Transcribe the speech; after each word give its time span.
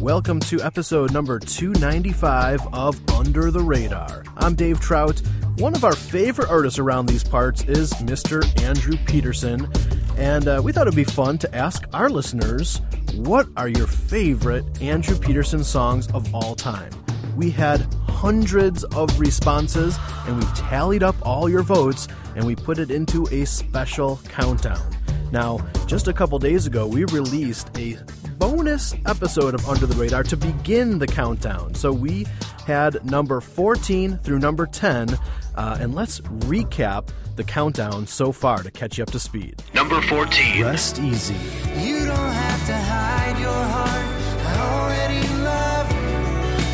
Welcome 0.00 0.38
to 0.40 0.62
episode 0.62 1.12
number 1.12 1.40
295 1.40 2.72
of 2.72 3.10
Under 3.10 3.50
the 3.50 3.58
Radar. 3.58 4.22
I'm 4.36 4.54
Dave 4.54 4.78
Trout. 4.78 5.20
One 5.56 5.74
of 5.74 5.82
our 5.82 5.96
favorite 5.96 6.48
artists 6.48 6.78
around 6.78 7.06
these 7.06 7.24
parts 7.24 7.64
is 7.64 7.92
Mr. 7.94 8.46
Andrew 8.62 8.96
Peterson, 9.06 9.68
and 10.16 10.46
uh, 10.46 10.60
we 10.62 10.70
thought 10.70 10.86
it'd 10.86 10.94
be 10.94 11.02
fun 11.02 11.36
to 11.38 11.52
ask 11.52 11.84
our 11.92 12.08
listeners 12.08 12.80
what 13.16 13.48
are 13.56 13.66
your 13.66 13.88
favorite 13.88 14.80
Andrew 14.80 15.18
Peterson 15.18 15.64
songs 15.64 16.06
of 16.12 16.32
all 16.32 16.54
time? 16.54 16.92
We 17.34 17.50
had 17.50 17.80
hundreds 18.08 18.84
of 18.84 19.18
responses, 19.18 19.98
and 20.26 20.38
we 20.38 20.44
tallied 20.54 21.02
up 21.02 21.16
all 21.26 21.48
your 21.48 21.64
votes 21.64 22.06
and 22.36 22.46
we 22.46 22.54
put 22.54 22.78
it 22.78 22.92
into 22.92 23.26
a 23.32 23.44
special 23.46 24.20
countdown. 24.28 24.96
Now, 25.32 25.58
just 25.86 26.08
a 26.08 26.12
couple 26.12 26.38
days 26.38 26.66
ago, 26.66 26.86
we 26.86 27.04
released 27.06 27.76
a 27.76 27.98
bonus 28.38 28.94
episode 29.06 29.54
of 29.54 29.68
Under 29.68 29.86
the 29.86 29.94
Radar 29.96 30.22
to 30.24 30.36
begin 30.36 30.98
the 30.98 31.06
countdown. 31.06 31.74
So 31.74 31.92
we 31.92 32.26
had 32.66 33.04
number 33.04 33.40
14 33.40 34.18
through 34.18 34.38
number 34.38 34.66
10, 34.66 35.18
uh, 35.56 35.78
and 35.80 35.94
let's 35.94 36.20
recap 36.20 37.08
the 37.36 37.44
countdown 37.44 38.06
so 38.06 38.32
far 38.32 38.62
to 38.62 38.70
catch 38.70 38.98
you 38.98 39.02
up 39.02 39.10
to 39.10 39.18
speed. 39.18 39.62
Number 39.74 40.00
14. 40.02 40.62
Rest 40.62 40.98
easy. 41.00 41.34
You 41.80 42.04
don't 42.04 42.16
have 42.16 42.66
to 42.66 42.76
hide 42.76 43.38
your 43.38 43.50
heart. 43.50 44.06
I 44.46 44.54
already 44.72 45.28
love 45.42 45.90
you. 45.92 46.18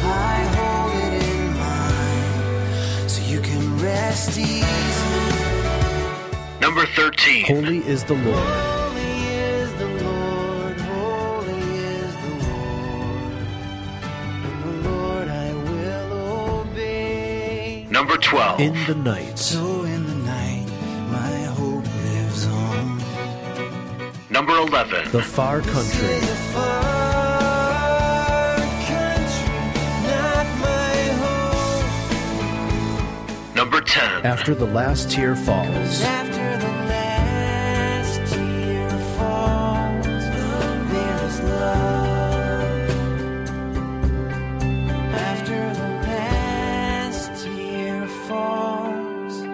I 0.06 0.36
hold 0.56 0.92
it 1.02 1.22
in 1.22 1.40
mine 3.00 3.08
so 3.08 3.22
you 3.30 3.40
can 3.40 3.78
rest 3.82 4.38
easy. 4.38 4.60
Number 6.60 6.86
13. 6.86 7.44
Holy 7.46 7.78
is 7.86 8.04
the 8.04 8.14
Lord. 8.14 8.83
Number 17.94 18.16
12. 18.16 18.60
In 18.60 18.74
the 18.86 18.94
night. 18.96 19.38
So 19.38 19.84
in 19.84 20.04
the 20.04 20.16
night, 20.26 20.66
my 21.12 21.44
hope 21.54 21.84
lives 22.02 22.44
on. 22.48 22.98
Number 24.28 24.52
11. 24.52 25.12
The 25.12 25.22
far 25.22 25.60
country. 25.60 26.08
Is 26.08 26.52
far 26.52 28.56
country, 28.90 29.54
not 30.10 30.46
my 30.58 30.96
home. 31.22 31.86
Number 33.54 33.80
10. 33.80 34.26
After 34.26 34.56
the 34.56 34.66
last 34.66 35.12
tear 35.12 35.36
falls. 35.36 36.02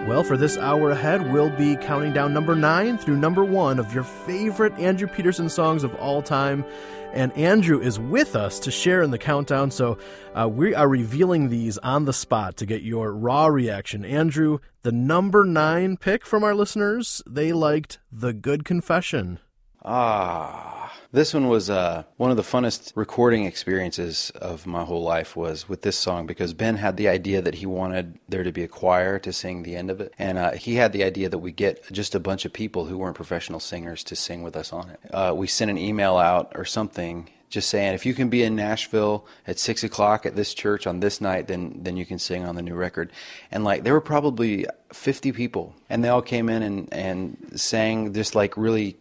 Well, 0.07 0.23
for 0.23 0.35
this 0.35 0.57
hour 0.57 0.89
ahead, 0.89 1.31
we'll 1.31 1.55
be 1.55 1.77
counting 1.77 2.11
down 2.11 2.33
number 2.33 2.55
nine 2.55 2.97
through 2.97 3.15
number 3.17 3.45
one 3.45 3.79
of 3.79 3.93
your 3.93 4.03
favorite 4.03 4.73
Andrew 4.73 5.07
Peterson 5.07 5.47
songs 5.47 5.83
of 5.83 5.95
all 5.95 6.21
time. 6.21 6.65
And 7.13 7.31
Andrew 7.33 7.79
is 7.79 7.99
with 7.99 8.35
us 8.35 8.59
to 8.59 8.71
share 8.71 9.03
in 9.03 9.11
the 9.11 9.17
countdown, 9.17 9.69
so 9.71 9.97
uh, 10.33 10.49
we 10.49 10.73
are 10.73 10.87
revealing 10.87 11.49
these 11.49 11.77
on 11.77 12.05
the 12.05 12.13
spot 12.13 12.57
to 12.57 12.65
get 12.65 12.81
your 12.81 13.13
raw 13.13 13.45
reaction. 13.45 14.03
Andrew, 14.03 14.59
the 14.81 14.91
number 14.91 15.45
nine 15.45 15.97
pick 15.97 16.25
from 16.25 16.43
our 16.43 16.55
listeners, 16.55 17.21
they 17.25 17.53
liked 17.53 17.99
The 18.11 18.33
Good 18.33 18.65
Confession. 18.65 19.39
Ah, 19.83 20.93
this 21.11 21.33
one 21.33 21.47
was 21.47 21.67
uh, 21.67 22.03
one 22.17 22.29
of 22.29 22.37
the 22.37 22.43
funnest 22.43 22.91
recording 22.95 23.45
experiences 23.45 24.31
of 24.35 24.67
my 24.67 24.83
whole 24.83 25.01
life 25.01 25.35
was 25.35 25.67
with 25.67 25.81
this 25.81 25.97
song 25.97 26.27
because 26.27 26.53
Ben 26.53 26.75
had 26.77 26.97
the 26.97 27.07
idea 27.07 27.41
that 27.41 27.55
he 27.55 27.65
wanted 27.65 28.19
there 28.29 28.43
to 28.43 28.51
be 28.51 28.63
a 28.63 28.67
choir 28.67 29.17
to 29.17 29.33
sing 29.33 29.63
the 29.63 29.75
end 29.75 29.89
of 29.89 29.99
it, 29.99 30.13
and 30.19 30.37
uh, 30.37 30.51
he 30.51 30.75
had 30.75 30.93
the 30.93 31.03
idea 31.03 31.29
that 31.29 31.39
we 31.39 31.51
get 31.51 31.83
just 31.91 32.13
a 32.13 32.19
bunch 32.19 32.45
of 32.45 32.53
people 32.53 32.85
who 32.85 32.97
weren't 32.97 33.15
professional 33.15 33.59
singers 33.59 34.03
to 34.03 34.15
sing 34.15 34.43
with 34.43 34.55
us 34.55 34.71
on 34.71 34.91
it. 34.91 34.99
Uh, 35.11 35.33
we 35.35 35.47
sent 35.47 35.71
an 35.71 35.79
email 35.79 36.15
out 36.17 36.51
or 36.53 36.63
something 36.63 37.27
just 37.51 37.69
saying 37.69 37.93
if 37.93 38.05
you 38.05 38.13
can 38.13 38.29
be 38.29 38.43
in 38.43 38.55
Nashville 38.55 39.25
at 39.45 39.59
six 39.59 39.83
o'clock 39.83 40.25
at 40.25 40.35
this 40.35 40.53
church 40.53 40.87
on 40.87 41.01
this 41.01 41.19
night, 41.19 41.47
then 41.47 41.79
then 41.83 41.97
you 41.97 42.05
can 42.05 42.17
sing 42.17 42.45
on 42.45 42.55
the 42.55 42.61
new 42.61 42.75
record. 42.75 43.11
And 43.51 43.63
like 43.63 43.83
there 43.83 43.93
were 43.93 44.01
probably 44.01 44.65
fifty 44.93 45.31
people, 45.31 45.75
and 45.89 46.03
they 46.03 46.07
all 46.07 46.21
came 46.21 46.49
in 46.49 46.63
and 46.63 46.93
and 46.93 47.51
sang 47.59 48.13
just 48.13 48.35
like 48.35 48.55
really, 48.55 48.95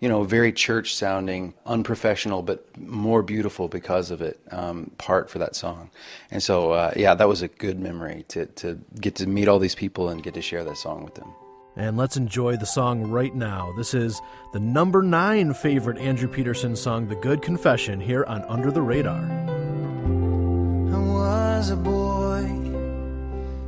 you 0.00 0.08
know, 0.08 0.24
very 0.24 0.52
church 0.52 0.94
sounding, 0.94 1.54
unprofessional 1.64 2.42
but 2.42 2.64
more 2.78 3.22
beautiful 3.22 3.68
because 3.68 4.10
of 4.10 4.20
it. 4.20 4.38
Um, 4.50 4.90
part 4.98 5.30
for 5.30 5.38
that 5.38 5.56
song, 5.56 5.90
and 6.30 6.42
so 6.42 6.72
uh, 6.72 6.92
yeah, 6.96 7.14
that 7.14 7.28
was 7.28 7.42
a 7.42 7.48
good 7.48 7.78
memory 7.80 8.24
to 8.28 8.46
to 8.46 8.78
get 9.00 9.14
to 9.16 9.26
meet 9.26 9.48
all 9.48 9.58
these 9.58 9.74
people 9.74 10.08
and 10.08 10.22
get 10.22 10.34
to 10.34 10.42
share 10.42 10.64
that 10.64 10.76
song 10.76 11.04
with 11.04 11.14
them. 11.14 11.32
And 11.78 11.98
let's 11.98 12.16
enjoy 12.16 12.56
the 12.56 12.66
song 12.66 13.10
right 13.10 13.34
now. 13.34 13.74
This 13.76 13.92
is 13.92 14.22
the 14.54 14.60
number 14.60 15.02
nine 15.02 15.52
favorite 15.52 15.98
Andrew 15.98 16.26
Peterson 16.26 16.74
song, 16.74 17.06
The 17.08 17.16
Good 17.16 17.42
Confession, 17.42 18.00
here 18.00 18.24
on 18.24 18.42
Under 18.44 18.70
the 18.70 18.80
Radar. 18.80 19.20
I 20.94 20.98
was 20.98 21.70
a 21.70 21.76
boy, 21.76 22.44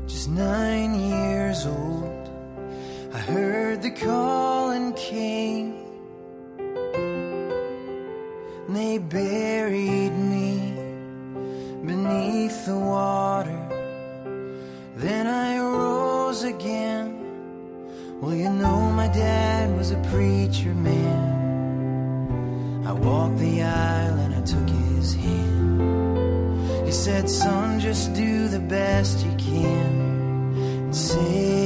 just 0.07 0.31
nine 0.31 0.95
years 0.99 1.67
old. 1.67 2.31
I 3.13 3.19
heard 3.19 3.83
the 3.83 3.91
call 3.91 4.71
and 4.71 4.97
came. 4.97 5.78
They 8.69 8.99
buried 8.99 10.13
me 10.13 10.75
beneath 11.87 12.67
the 12.67 12.79
water. 12.79 13.59
Then 14.95 15.27
I 15.27 15.59
rose 15.59 16.43
again. 16.43 18.21
Well, 18.21 18.35
you 18.35 18.51
know, 18.51 18.91
my 18.91 19.09
dad 19.09 19.75
was 19.75 19.93
a 19.93 19.97
preacher 20.13 20.75
man. 20.75 21.39
I 22.87 22.93
walked 22.93 23.39
the 23.39 23.63
aisle 23.63 24.19
and 24.19 24.35
I 24.35 24.43
took 24.43 24.69
his 24.69 25.15
hand. 25.15 26.85
He 26.85 26.93
said, 26.93 27.31
Son, 27.31 27.81
just 27.81 28.13
do 28.13 28.49
the 28.49 28.61
best 28.61 29.25
you 29.25 29.35
can 29.39 30.53
and 30.85 30.95
say 30.95 31.58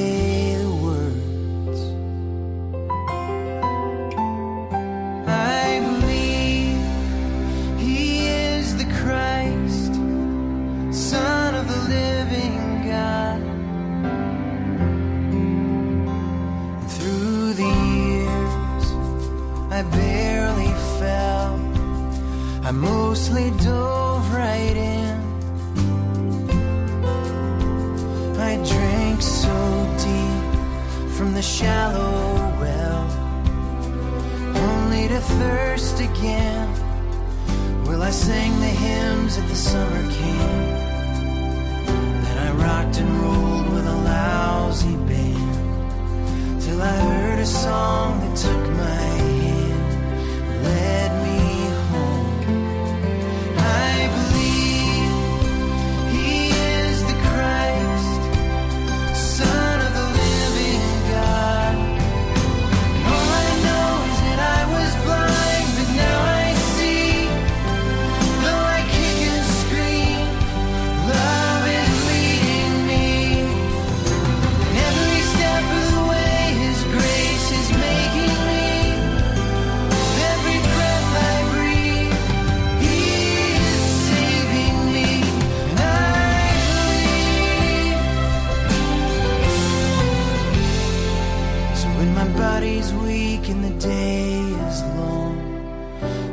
When 92.02 92.14
my 92.14 92.26
body's 92.37 92.93
weak 92.94 93.49
and 93.49 93.62
the 93.62 93.76
day 93.78 94.40
is 94.69 94.82
long, 94.99 95.37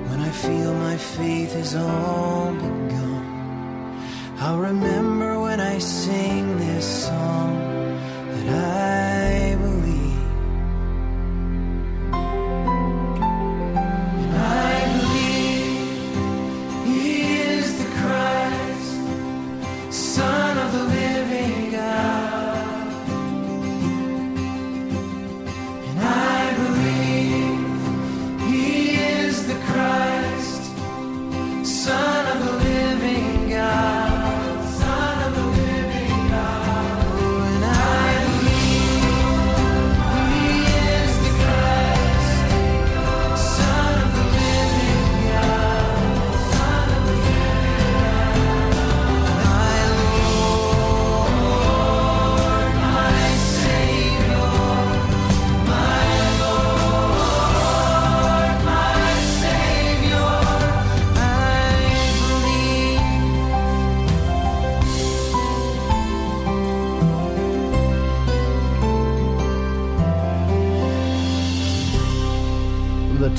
when 0.10 0.20
I 0.20 0.32
feel 0.32 0.74
my 0.74 0.98
faith 0.98 1.56
is 1.56 1.76
all 1.76 2.52
but 2.60 2.76
gone, 2.90 4.02
I'll 4.40 4.58
remember 4.58 5.40
when 5.40 5.60
I 5.60 5.78
sing 5.78 6.58
this 6.58 7.06
song 7.06 7.54
that 8.34 8.50
I. 8.50 9.09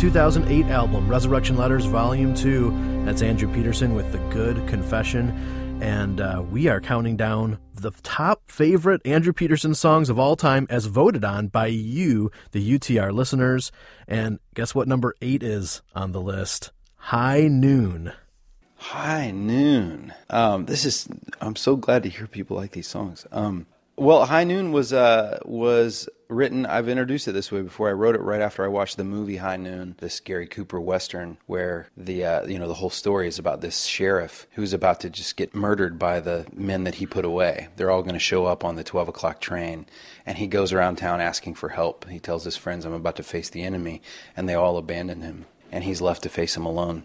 2008 0.01 0.65
album 0.71 1.07
Resurrection 1.11 1.59
Letters 1.59 1.85
Volume 1.85 2.33
2, 2.33 3.05
that's 3.05 3.21
Andrew 3.21 3.53
Peterson 3.53 3.95
with 3.95 4.11
The 4.13 4.19
Good 4.31 4.67
Confession. 4.67 5.29
And 5.83 6.23
uh, 6.23 6.43
we 6.51 6.69
are 6.69 6.81
counting 6.81 7.19
down 7.19 7.59
the 7.75 7.91
top 8.03 8.51
favorite 8.51 9.03
Andrew 9.05 9.35
Peterson 9.35 9.75
songs 9.75 10.09
of 10.09 10.19
all 10.19 10.37
time 10.37 10.67
as 10.71 10.87
voted 10.87 11.23
on 11.23 11.49
by 11.49 11.67
you, 11.67 12.31
the 12.53 12.79
UTR 12.79 13.13
listeners. 13.13 13.73
And 14.09 14.39
guess 14.55 14.75
what 14.75 14.89
number 14.89 15.15
eight 15.21 15.43
is 15.43 15.83
on 15.95 16.13
the 16.13 16.21
list? 16.23 16.73
High 16.97 17.49
Noon. 17.49 18.15
High 18.77 19.33
Noon. 19.33 20.15
Um, 20.31 20.65
this 20.65 20.87
is. 20.87 21.09
I'm 21.43 21.57
so 21.57 21.77
glad 21.77 22.05
to 22.05 22.09
hear 22.09 22.27
people 22.27 22.57
like 22.57 22.73
these 22.73 22.89
songs. 22.89 23.27
Um, 23.33 23.67
well, 23.97 24.25
High 24.25 24.45
Noon 24.45 24.73
was 24.73 24.95
uh, 24.95 25.41
was 25.45 26.09
written. 26.31 26.65
I've 26.65 26.89
introduced 26.89 27.29
it 27.29 27.33
this 27.33 27.53
way 27.53 27.63
before. 27.63 27.89
I 27.89 27.93
wrote 27.93 28.15
it 28.15 28.21
right 28.21 28.41
after 28.41 28.65
I 28.65 28.69
watched 28.69 28.97
the 28.97 29.05
movie 29.05 29.37
High 29.37 29.57
Noon, 29.57 29.97
this 29.99 30.21
Gary 30.21 30.47
Cooper 30.47 30.81
western, 30.81 31.39
where 31.47 31.89
the 31.97 32.25
uh, 32.25 32.47
you 32.47 32.59
know 32.59 32.69
the 32.69 32.75
whole 32.75 32.91
story 32.91 33.29
is 33.29 33.39
about 33.39 33.61
this 33.61 33.85
sheriff 33.85 34.47
who's 34.53 34.73
about 34.73 35.01
to 35.01 35.11
just 35.11 35.37
get 35.37 35.55
murdered 35.55 35.99
by 35.99 36.21
the 36.21 36.47
men 36.53 36.85
that 36.85 36.97
he 36.97 37.07
put 37.07 37.25
away. 37.25 37.69
They're 37.77 37.91
all 37.91 38.03
going 38.03 38.15
to 38.15 38.21
show 38.21 38.47
up 38.47 38.65
on 38.65 38.77
the 38.77 38.85
12 38.85 39.09
o'clock 39.09 39.41
train, 39.41 39.87
and 40.25 40.39
he 40.39 40.47
goes 40.47 40.73
around 40.73 40.97
town 40.97 41.21
asking 41.21 41.55
for 41.57 41.71
help. 41.71 42.09
He 42.09 42.21
tells 42.21 42.45
his 42.45 42.57
friends, 42.57 42.85
"I'm 42.85 42.93
about 42.93 43.17
to 43.17 43.23
face 43.23 43.51
the 43.51 43.63
enemy," 43.63 44.01
and 44.37 44.49
they 44.49 44.55
all 44.55 44.79
abandon 44.79 45.23
him, 45.23 45.47
and 45.73 45.85
he's 45.85 46.01
left 46.01 46.23
to 46.23 46.29
face 46.29 46.57
him 46.57 46.65
alone 46.65 47.05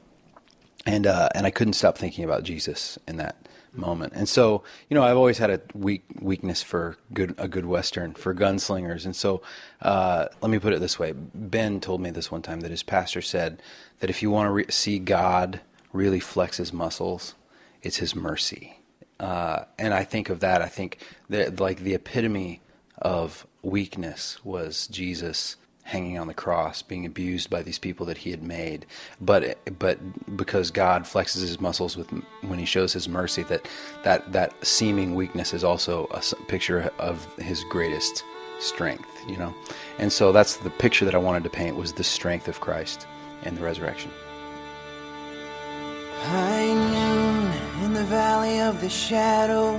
and 0.85 1.07
uh, 1.07 1.29
and 1.33 1.45
I 1.45 1.51
couldn't 1.51 1.73
stop 1.73 1.97
thinking 1.97 2.23
about 2.23 2.43
Jesus 2.43 2.99
in 3.07 3.17
that 3.17 3.35
moment. 3.77 4.13
And 4.15 4.27
so, 4.27 4.63
you 4.89 4.95
know, 4.95 5.03
I've 5.03 5.17
always 5.17 5.37
had 5.37 5.49
a 5.49 5.61
weak 5.73 6.03
weakness 6.19 6.61
for 6.61 6.97
good 7.13 7.35
a 7.37 7.47
good 7.47 7.65
western 7.65 8.13
for 8.13 8.33
gunslingers. 8.33 9.05
And 9.05 9.15
so, 9.15 9.41
uh, 9.81 10.27
let 10.41 10.49
me 10.49 10.59
put 10.59 10.73
it 10.73 10.79
this 10.79 10.99
way: 10.99 11.13
Ben 11.13 11.79
told 11.79 12.01
me 12.01 12.09
this 12.09 12.31
one 12.31 12.41
time 12.41 12.61
that 12.61 12.71
his 12.71 12.83
pastor 12.83 13.21
said 13.21 13.61
that 13.99 14.09
if 14.09 14.21
you 14.21 14.31
want 14.31 14.47
to 14.47 14.51
re- 14.51 14.65
see 14.69 14.99
God 14.99 15.61
really 15.93 16.19
flex 16.19 16.57
his 16.57 16.73
muscles, 16.73 17.35
it's 17.85 17.97
His 17.97 18.15
mercy. 18.15 18.79
Uh, 19.19 19.65
and 19.77 19.93
I 19.93 20.03
think 20.03 20.29
of 20.29 20.41
that. 20.41 20.61
I 20.61 20.67
think 20.67 20.97
that 21.29 21.59
like 21.59 21.79
the 21.79 21.93
epitome 21.93 22.61
of 22.97 23.45
weakness 23.61 24.43
was 24.43 24.87
Jesus 24.87 25.55
hanging 25.85 26.17
on 26.17 26.25
the 26.25 26.33
cross, 26.33 26.81
being 26.81 27.05
abused 27.05 27.47
by 27.49 27.61
these 27.61 27.77
people 27.77 28.07
that 28.07 28.17
he 28.17 28.31
had 28.31 28.43
made. 28.43 28.85
But 29.21 29.57
but 29.79 30.35
because 30.35 30.71
God 30.71 31.03
flexes 31.03 31.41
his 31.41 31.61
muscles 31.61 31.95
with 31.95 32.09
when 32.41 32.59
he 32.59 32.65
shows 32.65 32.91
his 32.91 33.07
mercy, 33.07 33.43
that 33.43 33.67
that 34.03 34.33
that 34.33 34.53
seeming 34.65 35.15
weakness 35.15 35.53
is 35.53 35.63
also 35.63 36.07
a 36.11 36.21
picture 36.47 36.91
of 36.99 37.23
his 37.35 37.63
greatest 37.69 38.23
strength. 38.59 39.07
You 39.27 39.37
know, 39.37 39.53
and 39.99 40.11
so 40.11 40.31
that's 40.31 40.57
the 40.57 40.71
picture 40.71 41.05
that 41.05 41.15
I 41.15 41.19
wanted 41.19 41.43
to 41.43 41.49
paint 41.49 41.75
was 41.77 41.93
the 41.93 42.03
strength 42.03 42.47
of 42.47 42.59
Christ 42.59 43.07
and 43.43 43.55
the 43.55 43.61
resurrection. 43.61 44.11
High 46.23 46.73
noon 46.73 47.85
in 47.85 47.93
the 47.93 48.05
valley 48.05 48.59
of 48.59 48.81
the 48.81 48.89
shadow, 48.89 49.77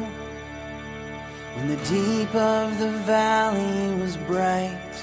when 1.57 1.67
the 1.67 1.77
deep 1.77 2.33
of 2.35 2.79
the 2.79 2.93
valley 3.05 4.01
was 4.01 4.17
bright, 4.19 5.03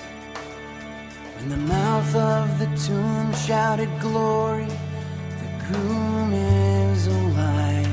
when 1.44 1.50
the 1.50 1.74
mouth 1.74 2.16
of 2.16 2.60
the 2.60 2.66
tomb 2.88 3.34
shouted 3.34 3.90
glory, 4.00 4.66
the 4.66 5.66
groom 5.66 6.32
is 6.34 7.08
alive. 7.08 7.88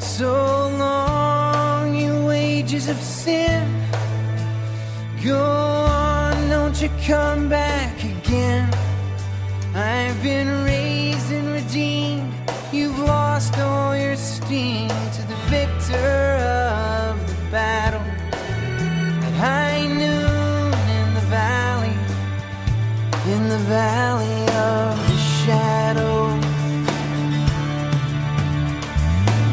So 0.00 0.32
long, 0.78 1.94
you 1.94 2.26
wages 2.26 2.88
of 2.88 2.96
sin. 2.96 3.68
Go 5.22 5.38
on, 5.38 6.48
don't 6.48 6.80
you 6.82 6.90
come 7.06 7.48
back 7.48 8.02
again. 8.02 8.68
I've 9.74 10.20
been 10.22 10.64
raised 10.64 11.30
and 11.30 11.52
redeemed. 11.52 12.32
You've 12.72 12.98
lost 12.98 13.56
all 13.58 13.96
your 13.96 14.16
steam 14.16 14.88
to 14.88 15.22
the 15.28 15.36
victor 15.48 16.38
of 16.42 17.14
the 17.28 17.50
battle. 17.50 18.01
Valley 23.72 24.42
of 24.74 24.90
the 25.08 25.18
shadow. 25.40 26.16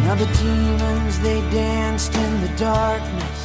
Now 0.04 0.16
the 0.24 0.30
demons 0.44 1.20
they 1.20 1.40
danced 1.52 2.14
in 2.16 2.32
the 2.42 2.54
darkness 2.58 3.42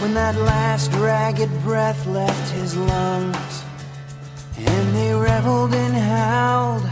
when 0.00 0.14
that 0.14 0.36
last 0.36 0.90
ragged 0.94 1.52
breath 1.66 2.00
left 2.06 2.46
his 2.52 2.76
lungs. 2.76 3.54
And 4.56 4.86
they 4.96 5.12
reveled 5.12 5.74
and 5.74 5.94
howled 6.12 6.86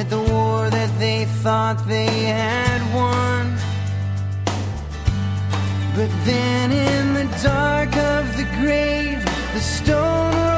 at 0.00 0.10
the 0.10 0.22
war 0.32 0.68
that 0.68 0.90
they 0.98 1.24
thought 1.42 1.78
they 1.88 2.12
had 2.38 2.80
won. 3.00 3.44
But 5.96 6.10
then 6.28 6.66
in 6.90 7.04
the 7.20 7.28
dark 7.42 7.92
of 7.96 8.22
the 8.36 8.46
grave, 8.60 9.20
the 9.54 9.60
stone 9.60 10.51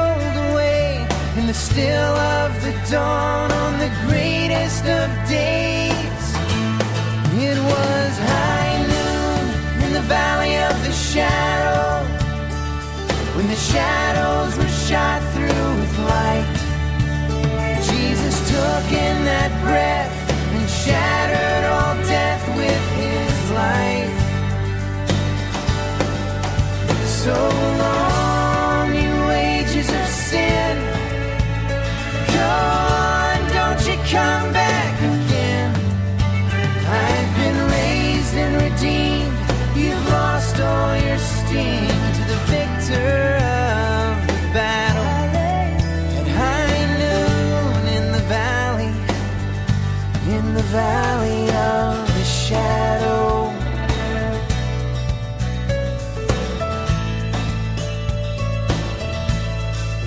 still 1.55 2.15
of 2.37 2.51
the 2.63 2.73
dawn 2.91 3.49
on 3.51 3.79
the 3.79 3.91
greatest 4.07 4.83
of 4.83 5.07
days, 5.27 6.25
it 7.47 7.57
was 7.71 8.11
high 8.33 8.75
noon 8.93 9.43
in 9.85 9.93
the 9.93 10.01
valley 10.01 10.57
of 10.57 10.75
the 10.83 10.91
shadow. 10.91 12.03
When 13.37 13.47
the 13.47 13.61
shadows 13.73 14.57
were 14.57 14.75
shot 14.87 15.21
through 15.33 15.69
with 15.79 15.95
light, 16.13 16.57
Jesus 17.89 18.35
took 18.51 18.87
in 18.91 19.15
that 19.31 19.51
breath 19.63 20.15
and 20.55 20.69
shattered 20.83 21.63
all 21.73 21.95
death 22.03 22.43
with 22.59 22.85
his 23.01 23.35
life. 23.63 24.17
So 27.23 27.37
long, 27.81 28.14
Go 32.35 32.41
on, 32.41 33.37
don't 33.57 33.81
you 33.87 33.97
come 34.11 34.47
back 34.51 34.95
again. 35.13 35.71
I've 37.03 37.31
been 37.39 37.59
raised 37.75 38.35
and 38.43 38.53
redeemed. 38.65 39.37
You've 39.81 40.05
lost 40.09 40.59
all 40.59 40.97
your 41.07 41.17
steam 41.17 41.87
to 42.17 42.23
the 42.33 42.39
victor 42.53 43.11
of 43.39 44.11
the 44.27 44.39
battle. 44.59 45.11
At 46.19 46.27
high 46.41 46.83
noon 47.03 47.81
in 47.97 48.05
the 48.17 48.23
valley, 48.37 48.91
in 50.35 50.45
the 50.59 50.65
valley 50.81 51.43
of 51.71 52.07
the 52.17 52.25
shadow. 52.25 53.53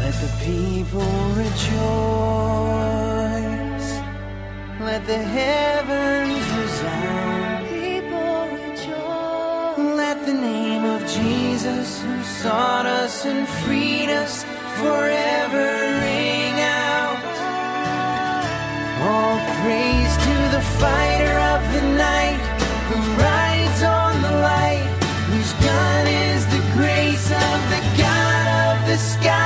Let 0.03 0.15
the 0.25 0.31
people 0.45 1.11
rejoice. 1.35 2.18
Let 5.09 5.17
the 5.17 5.25
heavens 5.25 6.45
resound. 6.61 7.67
People 7.69 8.49
rejoice. 8.57 9.97
Let 9.97 10.27
the 10.27 10.35
name 10.35 10.85
of 10.85 11.01
Jesus, 11.07 12.03
who 12.03 12.23
sought 12.23 12.85
us 12.87 13.25
and 13.25 13.49
freed 13.49 14.11
us, 14.11 14.45
forever 14.81 15.67
ring 16.05 16.55
out. 16.61 17.25
All 19.09 19.39
praise 19.63 20.15
to 20.27 20.37
the 20.57 20.65
fighter 20.81 21.39
of 21.55 21.63
the 21.75 21.85
night, 21.97 22.41
who 22.89 22.99
rides 23.23 23.83
on 23.83 24.23
the 24.23 24.35
light, 24.53 24.89
whose 25.31 25.53
gun 25.65 26.07
is 26.07 26.45
the 26.47 26.65
grace 26.77 27.31
of 27.31 27.59
the 27.73 27.83
God 28.03 28.77
of 28.77 28.89
the 28.89 28.99
sky. 28.99 29.38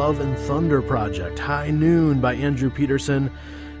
Love 0.00 0.20
and 0.20 0.38
Thunder 0.38 0.80
Project, 0.80 1.38
High 1.38 1.70
Noon 1.70 2.22
by 2.22 2.32
Andrew 2.32 2.70
Peterson. 2.70 3.30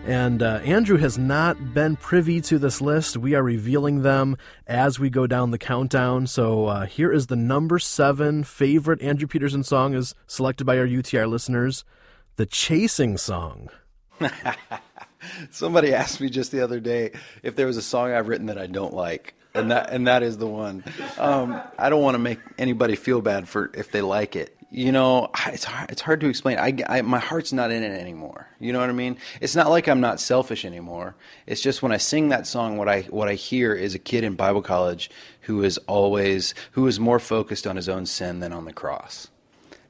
And 0.04 0.42
uh, 0.42 0.60
Andrew 0.64 0.98
has 0.98 1.16
not 1.16 1.72
been 1.72 1.96
privy 1.96 2.42
to 2.42 2.58
this 2.58 2.82
list. 2.82 3.16
We 3.16 3.34
are 3.34 3.42
revealing 3.42 4.02
them 4.02 4.36
as 4.66 5.00
we 5.00 5.08
go 5.08 5.26
down 5.26 5.50
the 5.50 5.56
countdown. 5.56 6.26
So 6.26 6.66
uh, 6.66 6.84
here 6.84 7.10
is 7.10 7.28
the 7.28 7.36
number 7.36 7.78
seven 7.78 8.44
favorite 8.44 9.00
Andrew 9.00 9.26
Peterson 9.26 9.62
song, 9.64 9.94
is 9.94 10.14
selected 10.26 10.66
by 10.66 10.76
our 10.76 10.86
UTR 10.86 11.26
listeners, 11.26 11.86
the 12.36 12.44
Chasing 12.44 13.16
Song. 13.16 13.70
Somebody 15.50 15.94
asked 15.94 16.20
me 16.20 16.28
just 16.28 16.52
the 16.52 16.60
other 16.60 16.80
day 16.80 17.12
if 17.42 17.56
there 17.56 17.66
was 17.66 17.78
a 17.78 17.82
song 17.82 18.12
I've 18.12 18.28
written 18.28 18.48
that 18.48 18.58
I 18.58 18.66
don't 18.66 18.92
like, 18.92 19.36
and 19.54 19.70
that 19.70 19.90
and 19.90 20.06
that 20.06 20.22
is 20.22 20.36
the 20.36 20.46
one. 20.46 20.84
Um, 21.16 21.58
I 21.78 21.88
don't 21.88 22.02
want 22.02 22.14
to 22.14 22.18
make 22.18 22.40
anybody 22.58 22.94
feel 22.94 23.22
bad 23.22 23.48
for 23.48 23.70
if 23.72 23.90
they 23.90 24.02
like 24.02 24.36
it. 24.36 24.54
You 24.72 24.92
know, 24.92 25.30
it's 25.48 25.64
hard, 25.64 25.90
it's 25.90 26.00
hard 26.00 26.20
to 26.20 26.28
explain. 26.28 26.58
I, 26.58 26.76
I 26.88 27.02
my 27.02 27.18
heart's 27.18 27.52
not 27.52 27.72
in 27.72 27.82
it 27.82 28.00
anymore. 28.00 28.46
You 28.60 28.72
know 28.72 28.78
what 28.78 28.88
I 28.88 28.92
mean? 28.92 29.16
It's 29.40 29.56
not 29.56 29.68
like 29.68 29.88
I'm 29.88 30.00
not 30.00 30.20
selfish 30.20 30.64
anymore. 30.64 31.16
It's 31.46 31.60
just 31.60 31.82
when 31.82 31.90
I 31.90 31.96
sing 31.96 32.28
that 32.28 32.46
song, 32.46 32.76
what 32.76 32.88
I 32.88 33.02
what 33.02 33.28
I 33.28 33.34
hear 33.34 33.74
is 33.74 33.96
a 33.96 33.98
kid 33.98 34.22
in 34.22 34.36
Bible 34.36 34.62
college 34.62 35.10
who 35.42 35.64
is 35.64 35.78
always 35.88 36.54
who 36.72 36.86
is 36.86 37.00
more 37.00 37.18
focused 37.18 37.66
on 37.66 37.74
his 37.74 37.88
own 37.88 38.06
sin 38.06 38.38
than 38.38 38.52
on 38.52 38.64
the 38.64 38.72
cross. 38.72 39.26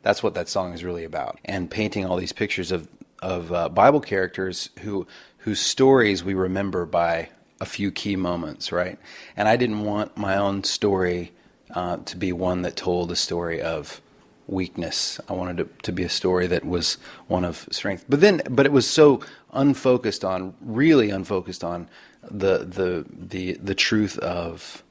That's 0.02 0.22
what 0.22 0.32
that 0.32 0.48
song 0.48 0.72
is 0.72 0.82
really 0.82 1.04
about. 1.04 1.38
And 1.44 1.70
painting 1.70 2.06
all 2.06 2.16
these 2.16 2.32
pictures 2.32 2.72
of 2.72 2.88
of 3.20 3.52
uh, 3.52 3.68
Bible 3.68 4.00
characters 4.00 4.70
who 4.80 5.06
whose 5.38 5.60
stories 5.60 6.24
we 6.24 6.32
remember 6.32 6.86
by 6.86 7.28
a 7.60 7.66
few 7.66 7.90
key 7.90 8.16
moments, 8.16 8.72
right? 8.72 8.98
And 9.36 9.46
I 9.46 9.56
didn't 9.56 9.84
want 9.84 10.16
my 10.16 10.36
own 10.36 10.64
story 10.64 11.32
uh, 11.74 11.98
to 11.98 12.16
be 12.16 12.32
one 12.32 12.62
that 12.62 12.76
told 12.76 13.12
a 13.12 13.16
story 13.16 13.60
of 13.60 14.00
weakness. 14.50 15.20
I 15.28 15.32
wanted 15.32 15.60
it 15.60 15.82
to 15.84 15.92
be 15.92 16.02
a 16.02 16.08
story 16.08 16.46
that 16.48 16.64
was 16.64 16.98
one 17.28 17.44
of 17.44 17.68
strength. 17.70 18.04
But 18.08 18.20
then, 18.20 18.42
but 18.50 18.66
it 18.66 18.72
was 18.72 18.86
so 18.86 19.20
unfocused 19.52 20.24
on, 20.24 20.54
really 20.60 21.10
unfocused 21.10 21.64
on 21.64 21.88
the 22.22 22.58
the 22.58 23.06
the 23.10 23.54
the 23.54 23.74
truth 23.74 24.18
of 24.18 24.82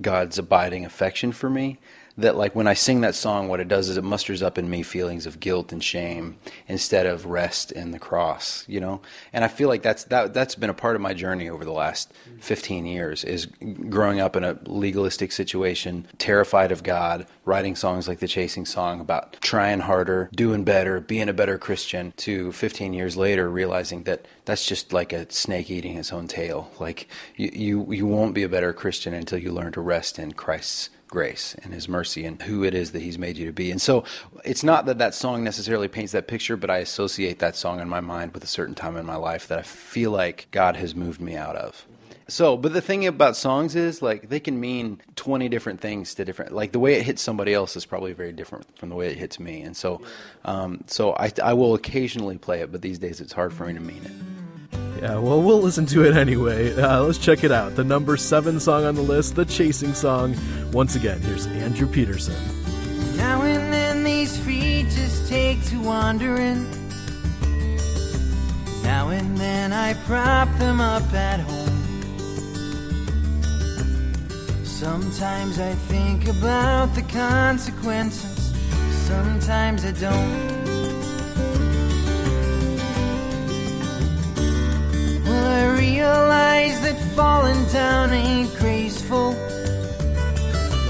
God's 0.00 0.38
abiding 0.38 0.84
affection 0.84 1.32
for 1.32 1.48
me. 1.50 1.78
That 2.16 2.36
like 2.36 2.54
when 2.54 2.68
I 2.68 2.74
sing 2.74 3.00
that 3.00 3.16
song, 3.16 3.48
what 3.48 3.58
it 3.58 3.66
does 3.66 3.88
is 3.88 3.96
it 3.96 4.04
musters 4.04 4.42
up 4.42 4.56
in 4.56 4.70
me 4.70 4.82
feelings 4.82 5.26
of 5.26 5.40
guilt 5.40 5.72
and 5.72 5.82
shame 5.82 6.36
instead 6.68 7.06
of 7.06 7.26
rest 7.26 7.72
in 7.72 7.90
the 7.90 7.98
cross, 7.98 8.64
you 8.68 8.78
know. 8.78 9.00
And 9.32 9.44
I 9.44 9.48
feel 9.48 9.68
like 9.68 9.82
that's 9.82 10.04
that 10.04 10.32
that's 10.32 10.54
been 10.54 10.70
a 10.70 10.74
part 10.74 10.94
of 10.94 11.02
my 11.02 11.12
journey 11.12 11.48
over 11.48 11.64
the 11.64 11.72
last 11.72 12.12
15 12.38 12.86
years 12.86 13.24
is 13.24 13.46
growing 13.88 14.20
up 14.20 14.36
in 14.36 14.44
a 14.44 14.58
legalistic 14.64 15.32
situation, 15.32 16.06
terrified 16.18 16.70
of 16.70 16.84
God, 16.84 17.26
writing 17.44 17.74
songs 17.74 18.06
like 18.06 18.20
the 18.20 18.28
Chasing 18.28 18.64
Song 18.64 19.00
about 19.00 19.36
trying 19.40 19.80
harder, 19.80 20.30
doing 20.36 20.62
better, 20.62 21.00
being 21.00 21.28
a 21.28 21.32
better 21.32 21.58
Christian. 21.58 22.12
To 22.18 22.52
15 22.52 22.92
years 22.94 23.16
later, 23.16 23.50
realizing 23.50 24.04
that 24.04 24.26
that's 24.44 24.66
just 24.66 24.92
like 24.92 25.12
a 25.12 25.30
snake 25.32 25.70
eating 25.70 25.96
its 25.96 26.12
own 26.12 26.28
tail. 26.28 26.70
Like 26.78 27.08
you 27.34 27.50
you, 27.52 27.92
you 27.92 28.06
won't 28.06 28.34
be 28.34 28.42
a 28.42 28.48
better 28.48 28.72
Christian 28.72 29.14
until 29.14 29.38
you 29.38 29.50
learn 29.50 29.72
to 29.72 29.80
rest 29.80 30.18
in 30.18 30.32
Christ's 30.32 30.90
grace 31.14 31.56
and 31.62 31.72
his 31.72 31.88
mercy 31.88 32.26
and 32.26 32.42
who 32.42 32.62
it 32.64 32.74
is 32.74 32.92
that 32.92 33.00
he's 33.00 33.18
made 33.18 33.38
you 33.38 33.46
to 33.46 33.52
be. 33.52 33.70
And 33.70 33.80
so 33.80 34.04
it's 34.44 34.62
not 34.62 34.84
that 34.84 34.98
that 34.98 35.14
song 35.14 35.42
necessarily 35.42 35.88
paints 35.88 36.12
that 36.12 36.26
picture, 36.26 36.58
but 36.58 36.68
I 36.68 36.78
associate 36.78 37.38
that 37.38 37.56
song 37.56 37.80
in 37.80 37.88
my 37.88 38.00
mind 38.00 38.34
with 38.34 38.44
a 38.44 38.48
certain 38.48 38.74
time 38.74 38.98
in 38.98 39.06
my 39.06 39.16
life 39.16 39.48
that 39.48 39.58
I 39.58 39.62
feel 39.62 40.10
like 40.10 40.48
God 40.50 40.76
has 40.76 40.94
moved 40.94 41.22
me 41.22 41.36
out 41.36 41.56
of. 41.56 41.86
So, 42.26 42.56
but 42.56 42.72
the 42.72 42.80
thing 42.80 43.06
about 43.06 43.36
songs 43.36 43.76
is 43.76 44.02
like 44.02 44.28
they 44.28 44.40
can 44.40 44.58
mean 44.58 45.00
20 45.16 45.48
different 45.48 45.80
things 45.80 46.14
to 46.14 46.24
different, 46.24 46.52
like 46.52 46.72
the 46.72 46.78
way 46.78 46.94
it 46.94 47.04
hits 47.04 47.22
somebody 47.22 47.54
else 47.54 47.76
is 47.76 47.86
probably 47.86 48.12
very 48.12 48.32
different 48.32 48.66
from 48.78 48.88
the 48.88 48.94
way 48.94 49.08
it 49.08 49.16
hits 49.16 49.38
me. 49.38 49.62
And 49.62 49.76
so, 49.76 50.00
um, 50.44 50.82
so 50.86 51.12
I, 51.12 51.30
I 51.42 51.52
will 51.54 51.74
occasionally 51.74 52.38
play 52.38 52.60
it, 52.60 52.72
but 52.72 52.82
these 52.82 52.98
days 52.98 53.20
it's 53.20 53.32
hard 53.32 53.52
for 53.52 53.66
me 53.66 53.74
to 53.74 53.80
mean 53.80 54.04
it. 54.04 54.33
Yeah, 55.00 55.18
well, 55.18 55.42
we'll 55.42 55.60
listen 55.60 55.86
to 55.86 56.04
it 56.04 56.16
anyway. 56.16 56.74
Uh, 56.74 57.02
let's 57.02 57.18
check 57.18 57.44
it 57.44 57.52
out. 57.52 57.74
The 57.74 57.84
number 57.84 58.16
seven 58.16 58.60
song 58.60 58.84
on 58.84 58.94
the 58.94 59.02
list, 59.02 59.34
the 59.34 59.44
Chasing 59.44 59.92
Song. 59.94 60.34
Once 60.72 60.94
again, 60.96 61.20
here's 61.20 61.46
Andrew 61.46 61.86
Peterson. 61.86 62.34
Now 63.16 63.42
and 63.42 63.72
then 63.72 64.04
these 64.04 64.36
feet 64.38 64.86
just 64.90 65.28
take 65.28 65.62
to 65.66 65.80
wandering. 65.82 66.68
Now 68.82 69.08
and 69.08 69.36
then 69.36 69.72
I 69.72 69.94
prop 70.04 70.48
them 70.58 70.80
up 70.80 71.12
at 71.12 71.40
home. 71.40 71.64
Sometimes 74.64 75.58
I 75.58 75.72
think 75.88 76.28
about 76.28 76.94
the 76.94 77.02
consequences, 77.02 78.52
sometimes 79.06 79.84
I 79.84 79.92
don't. 79.92 80.73
I 85.44 85.76
realize 85.78 86.80
that 86.80 86.98
falling 87.14 87.64
down 87.66 88.12
ain't 88.12 88.54
graceful. 88.56 89.32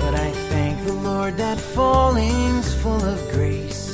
But 0.00 0.14
I 0.14 0.30
thank 0.50 0.84
the 0.86 0.92
Lord 0.92 1.36
that 1.36 1.58
falling's 1.58 2.74
full 2.74 3.02
of 3.02 3.18
grace. 3.32 3.84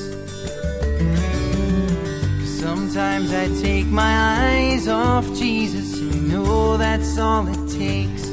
Sometimes 2.61 3.33
I 3.33 3.49
take 3.63 3.87
my 3.87 4.15
eyes 4.49 4.89
off 4.89 5.27
Jesus, 5.35 5.99
and 5.99 6.29
know 6.29 6.77
that's 6.77 7.19
all 7.19 7.47
it 7.49 7.71
takes. 7.71 8.29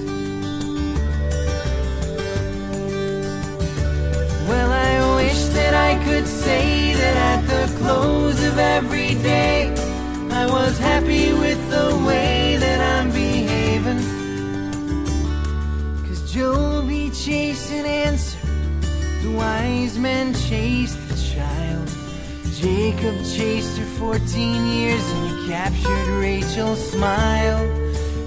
Well, 4.49 4.71
I 4.71 5.15
wish 5.15 5.41
that 5.57 5.73
I 5.73 6.03
could 6.05 6.27
say 6.27 6.93
that 6.93 7.15
at 7.31 7.41
the 7.47 7.77
close 7.79 8.43
of 8.43 8.57
every 8.57 9.15
day, 9.15 9.73
I 10.39 10.45
was 10.45 10.77
happy 10.77 11.33
with 11.33 11.61
the 11.71 11.89
way 12.05 12.57
that 12.57 12.79
I'm 12.93 13.09
behaving. 13.09 14.03
Cause 16.05 16.31
he 16.31 17.09
chased 17.09 17.71
an 17.71 17.87
answer, 17.87 18.37
the 19.23 19.31
wise 19.31 19.97
men 19.97 20.35
chased 20.35 20.99
the 21.09 21.17
child. 21.33 21.89
Jacob 22.53 23.15
chased 23.25 23.79
her 23.79 23.89
14 23.97 24.67
years 24.77 25.03
and 25.15 25.23
he 25.27 25.47
captured 25.49 26.07
Rachel's 26.21 26.91
smile. 26.91 27.63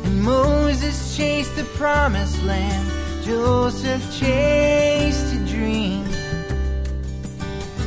And 0.04 0.20
Moses 0.20 1.16
chased 1.16 1.54
the 1.54 1.64
promised 1.78 2.42
land, 2.42 2.90
Joseph 3.24 4.02
chased 4.18 5.32
a 5.32 5.40
dream. 5.46 6.06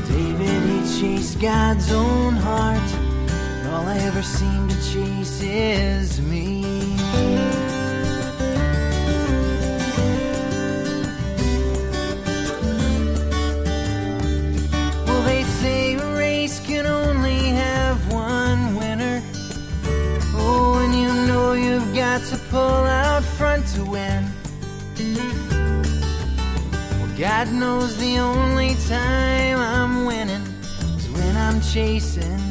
David 0.08 0.62
he 0.72 0.80
chased 1.02 1.42
God's 1.42 1.92
own 1.92 2.36
heart. 2.36 2.93
All 3.74 3.88
I 3.88 3.98
ever 3.98 4.22
seem 4.22 4.68
to 4.68 4.76
chase 4.76 5.42
is 5.42 6.22
me. 6.22 6.62
Well, 15.06 15.24
they 15.24 15.44
say 15.62 15.96
a 15.96 16.16
race 16.16 16.60
can 16.60 16.86
only 16.86 17.40
have 17.64 17.98
one 18.14 18.76
winner. 18.76 19.24
Oh, 20.36 20.80
and 20.84 20.94
you 20.94 21.12
know 21.28 21.54
you've 21.54 21.96
got 21.96 22.22
to 22.26 22.38
pull 22.52 22.86
out 23.02 23.24
front 23.24 23.66
to 23.74 23.84
win. 23.84 24.24
Well, 27.00 27.18
God 27.18 27.52
knows 27.52 27.98
the 27.98 28.20
only 28.20 28.76
time 28.88 29.58
I'm 29.58 30.06
winning 30.06 30.46
is 30.96 31.10
when 31.10 31.36
I'm 31.36 31.60
chasing 31.60 32.43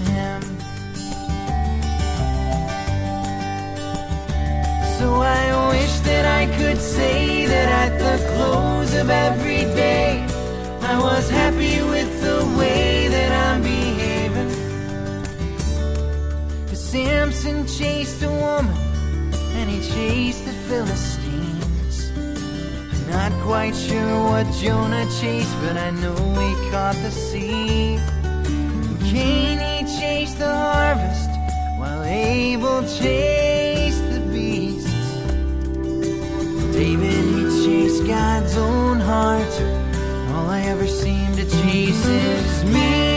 So 5.03 5.15
I 5.21 5.47
wish 5.71 5.95
that 6.11 6.25
I 6.41 6.45
could 6.59 6.79
say 6.79 7.47
that 7.47 7.69
at 7.85 7.93
the 8.05 8.17
close 8.35 8.95
of 8.95 9.11
every 9.11 9.65
day, 9.75 10.25
I 10.93 10.97
was 10.97 11.29
happy 11.29 11.83
with 11.95 12.11
the 12.27 12.41
way 12.57 13.09
that 13.09 13.31
I'm 13.47 13.63
behaving. 13.63 14.53
Cause 16.69 16.85
Samson 16.93 17.67
chased 17.67 18.23
a 18.23 18.31
woman 18.31 18.79
and 19.59 19.69
he 19.69 19.81
chased 19.95 20.45
the 20.45 20.57
Philistines. 20.69 21.97
I'm 22.15 23.11
Not 23.11 23.33
quite 23.43 23.75
sure 23.75 24.15
what 24.31 24.47
Jonah 24.63 25.07
chased, 25.21 25.57
but 25.63 25.77
I 25.77 25.91
know 26.03 26.15
he 26.45 26.53
caught 26.71 26.99
the 27.07 27.11
sea. 27.11 27.97
And 28.87 29.01
Cain 29.11 29.59
he 29.59 29.79
chased 29.99 30.39
the 30.39 30.55
harvest 30.67 31.31
while 31.81 32.05
Abel 32.05 32.83
chased 32.83 33.62
David 36.73 37.25
he 37.35 37.43
chased 37.65 38.07
God's 38.07 38.57
own 38.57 38.99
heart. 38.99 39.55
All 40.33 40.49
I 40.49 40.63
ever 40.63 40.87
seem 40.87 41.37
to 41.37 41.45
chase 41.45 42.07
is 42.07 42.65
me. 42.65 43.13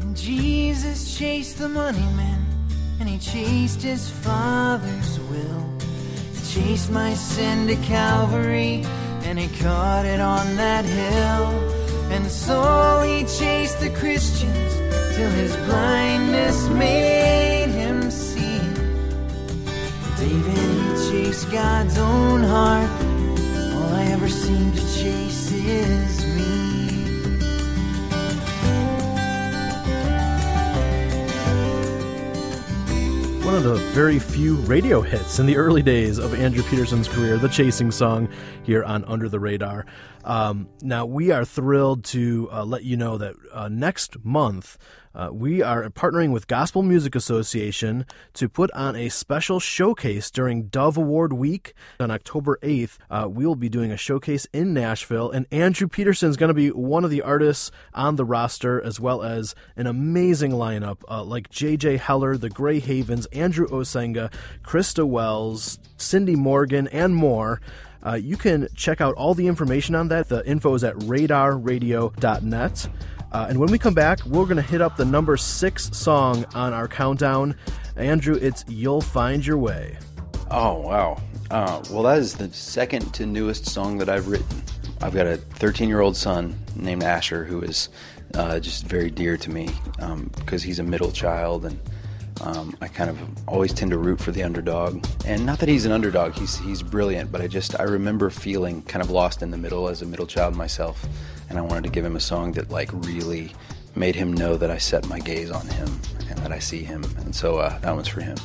And 0.00 0.16
Jesus 0.16 1.16
chased 1.18 1.58
the 1.58 1.68
money 1.68 2.08
man, 2.16 2.42
and 3.00 3.08
he 3.08 3.18
chased 3.18 3.82
his 3.82 4.08
father's 4.08 5.20
will. 5.30 5.62
He 6.32 6.40
chased 6.54 6.90
my 6.90 7.12
sin 7.12 7.66
to 7.68 7.76
Calvary, 7.86 8.82
and 9.24 9.38
he 9.38 9.48
caught 9.62 10.06
it 10.06 10.20
on 10.20 10.56
that 10.56 10.86
hill. 10.86 11.52
And 12.10 12.26
so 12.26 13.02
he 13.02 13.24
chased 13.24 13.78
the 13.80 13.90
Christians 13.90 14.67
till 15.18 15.30
his 15.30 15.56
blindness 15.66 16.68
made 16.68 17.70
him 17.70 18.08
see. 18.08 18.60
David, 20.16 20.96
chased 21.10 21.50
God's 21.50 21.98
own 21.98 22.44
heart. 22.44 22.88
All 23.74 23.94
I 23.94 24.04
ever 24.12 24.28
seem 24.28 24.70
to 24.70 24.78
chase 24.78 25.50
is 25.50 26.24
me. 26.36 26.48
One 33.44 33.56
of 33.56 33.64
the 33.64 33.76
very 33.92 34.20
few 34.20 34.54
radio 34.74 35.00
hits 35.00 35.40
in 35.40 35.46
the 35.46 35.56
early 35.56 35.82
days 35.82 36.18
of 36.18 36.32
Andrew 36.32 36.62
Peterson's 36.62 37.08
career, 37.08 37.38
the 37.38 37.48
chasing 37.48 37.90
song 37.90 38.28
here 38.62 38.84
on 38.84 39.04
Under 39.06 39.28
the 39.28 39.40
Radar. 39.40 39.84
Um, 40.22 40.68
now, 40.82 41.06
we 41.06 41.32
are 41.32 41.44
thrilled 41.44 42.04
to 42.04 42.48
uh, 42.52 42.64
let 42.64 42.84
you 42.84 42.96
know 42.96 43.18
that 43.18 43.34
uh, 43.52 43.68
next 43.68 44.22
month 44.24 44.78
uh, 45.18 45.30
we 45.32 45.60
are 45.60 45.90
partnering 45.90 46.30
with 46.30 46.46
Gospel 46.46 46.82
Music 46.82 47.16
Association 47.16 48.06
to 48.34 48.48
put 48.48 48.70
on 48.70 48.94
a 48.94 49.08
special 49.08 49.58
showcase 49.58 50.30
during 50.30 50.68
Dove 50.68 50.96
Award 50.96 51.32
Week 51.32 51.74
on 51.98 52.12
October 52.12 52.56
8th. 52.62 52.98
Uh, 53.10 53.26
we 53.28 53.44
will 53.44 53.56
be 53.56 53.68
doing 53.68 53.90
a 53.90 53.96
showcase 53.96 54.46
in 54.52 54.72
Nashville, 54.72 55.28
and 55.28 55.46
Andrew 55.50 55.88
Peterson 55.88 56.30
is 56.30 56.36
going 56.36 56.48
to 56.48 56.54
be 56.54 56.70
one 56.70 57.04
of 57.04 57.10
the 57.10 57.22
artists 57.22 57.72
on 57.92 58.14
the 58.14 58.24
roster, 58.24 58.80
as 58.80 59.00
well 59.00 59.24
as 59.24 59.56
an 59.76 59.88
amazing 59.88 60.52
lineup 60.52 60.98
uh, 61.10 61.24
like 61.24 61.50
J.J. 61.50 61.96
Heller, 61.96 62.36
the 62.36 62.48
Grey 62.48 62.78
Havens, 62.78 63.26
Andrew 63.26 63.66
Osenga, 63.66 64.32
Christa 64.62 65.04
Wells, 65.04 65.80
Cindy 65.96 66.36
Morgan, 66.36 66.86
and 66.88 67.16
more. 67.16 67.60
Uh, 68.06 68.14
you 68.14 68.36
can 68.36 68.68
check 68.76 69.00
out 69.00 69.16
all 69.16 69.34
the 69.34 69.48
information 69.48 69.96
on 69.96 70.06
that. 70.08 70.28
The 70.28 70.46
info 70.46 70.74
is 70.74 70.84
at 70.84 70.94
radarradio.net. 70.94 72.88
Uh, 73.32 73.46
and 73.48 73.58
when 73.58 73.70
we 73.70 73.78
come 73.78 73.94
back, 73.94 74.24
we're 74.24 74.44
going 74.44 74.56
to 74.56 74.62
hit 74.62 74.80
up 74.80 74.96
the 74.96 75.04
number 75.04 75.36
six 75.36 75.90
song 75.96 76.44
on 76.54 76.72
our 76.72 76.88
countdown. 76.88 77.54
Andrew, 77.96 78.34
it's 78.34 78.64
You'll 78.68 79.00
Find 79.00 79.44
Your 79.44 79.58
Way. 79.58 79.98
Oh, 80.50 80.80
wow. 80.80 81.20
Uh, 81.50 81.82
well, 81.90 82.02
that 82.04 82.18
is 82.18 82.34
the 82.34 82.50
second 82.52 83.12
to 83.14 83.26
newest 83.26 83.66
song 83.66 83.98
that 83.98 84.08
I've 84.08 84.28
written. 84.28 84.62
I've 85.00 85.14
got 85.14 85.26
a 85.26 85.36
13 85.36 85.88
year 85.88 86.00
old 86.00 86.16
son 86.16 86.58
named 86.74 87.02
Asher 87.02 87.44
who 87.44 87.60
is 87.60 87.88
uh, 88.34 88.58
just 88.60 88.86
very 88.86 89.10
dear 89.10 89.36
to 89.36 89.50
me 89.50 89.68
because 90.36 90.62
he's 90.62 90.78
a 90.78 90.82
middle 90.82 91.12
child 91.12 91.64
and 91.64 91.78
um, 92.40 92.76
I 92.80 92.88
kind 92.88 93.10
of 93.10 93.18
always 93.46 93.72
tend 93.72 93.90
to 93.90 93.98
root 93.98 94.20
for 94.20 94.32
the 94.32 94.42
underdog. 94.42 95.04
And 95.24 95.44
not 95.44 95.58
that 95.60 95.68
he's 95.68 95.84
an 95.84 95.92
underdog, 95.92 96.34
he's, 96.34 96.58
he's 96.58 96.82
brilliant, 96.82 97.32
but 97.32 97.40
I 97.40 97.46
just, 97.46 97.78
I 97.78 97.84
remember 97.84 98.30
feeling 98.30 98.82
kind 98.82 99.02
of 99.02 99.10
lost 99.10 99.42
in 99.42 99.50
the 99.50 99.56
middle 99.56 99.88
as 99.88 100.02
a 100.02 100.06
middle 100.06 100.26
child 100.26 100.54
myself. 100.54 101.04
And 101.48 101.58
I 101.58 101.62
wanted 101.62 101.84
to 101.84 101.90
give 101.90 102.04
him 102.04 102.16
a 102.16 102.20
song 102.20 102.52
that 102.52 102.70
like 102.70 102.90
really 102.92 103.52
made 103.96 104.14
him 104.14 104.32
know 104.32 104.56
that 104.56 104.70
I 104.70 104.78
set 104.78 105.08
my 105.08 105.18
gaze 105.18 105.50
on 105.50 105.66
him 105.66 105.88
and 106.28 106.38
that 106.38 106.52
I 106.52 106.58
see 106.58 106.82
him. 106.82 107.04
And 107.18 107.34
so 107.34 107.58
uh, 107.58 107.78
that 107.80 107.94
one's 107.94 108.08
for 108.08 108.20
him. 108.20 108.36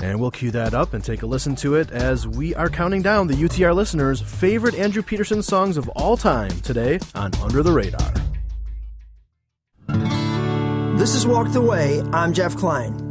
And 0.00 0.20
we'll 0.20 0.30
cue 0.30 0.50
that 0.50 0.74
up 0.74 0.92
and 0.92 1.02
take 1.02 1.22
a 1.22 1.26
listen 1.26 1.54
to 1.56 1.76
it 1.76 1.90
as 1.90 2.28
we 2.28 2.54
are 2.54 2.68
counting 2.68 3.00
down 3.00 3.26
the 3.26 3.34
UTR 3.34 3.74
listeners' 3.74 4.20
favorite 4.20 4.74
Andrew 4.74 5.02
Peterson 5.02 5.42
songs 5.42 5.76
of 5.76 5.88
all 5.90 6.16
time 6.16 6.50
today 6.60 6.98
on 7.14 7.30
Under 7.42 7.62
the 7.62 7.72
Radar. 7.72 8.12
This 10.98 11.14
is 11.14 11.26
Walk 11.26 11.52
the 11.52 11.60
Way. 11.60 12.02
I'm 12.12 12.32
Jeff 12.32 12.56
Klein. 12.56 13.03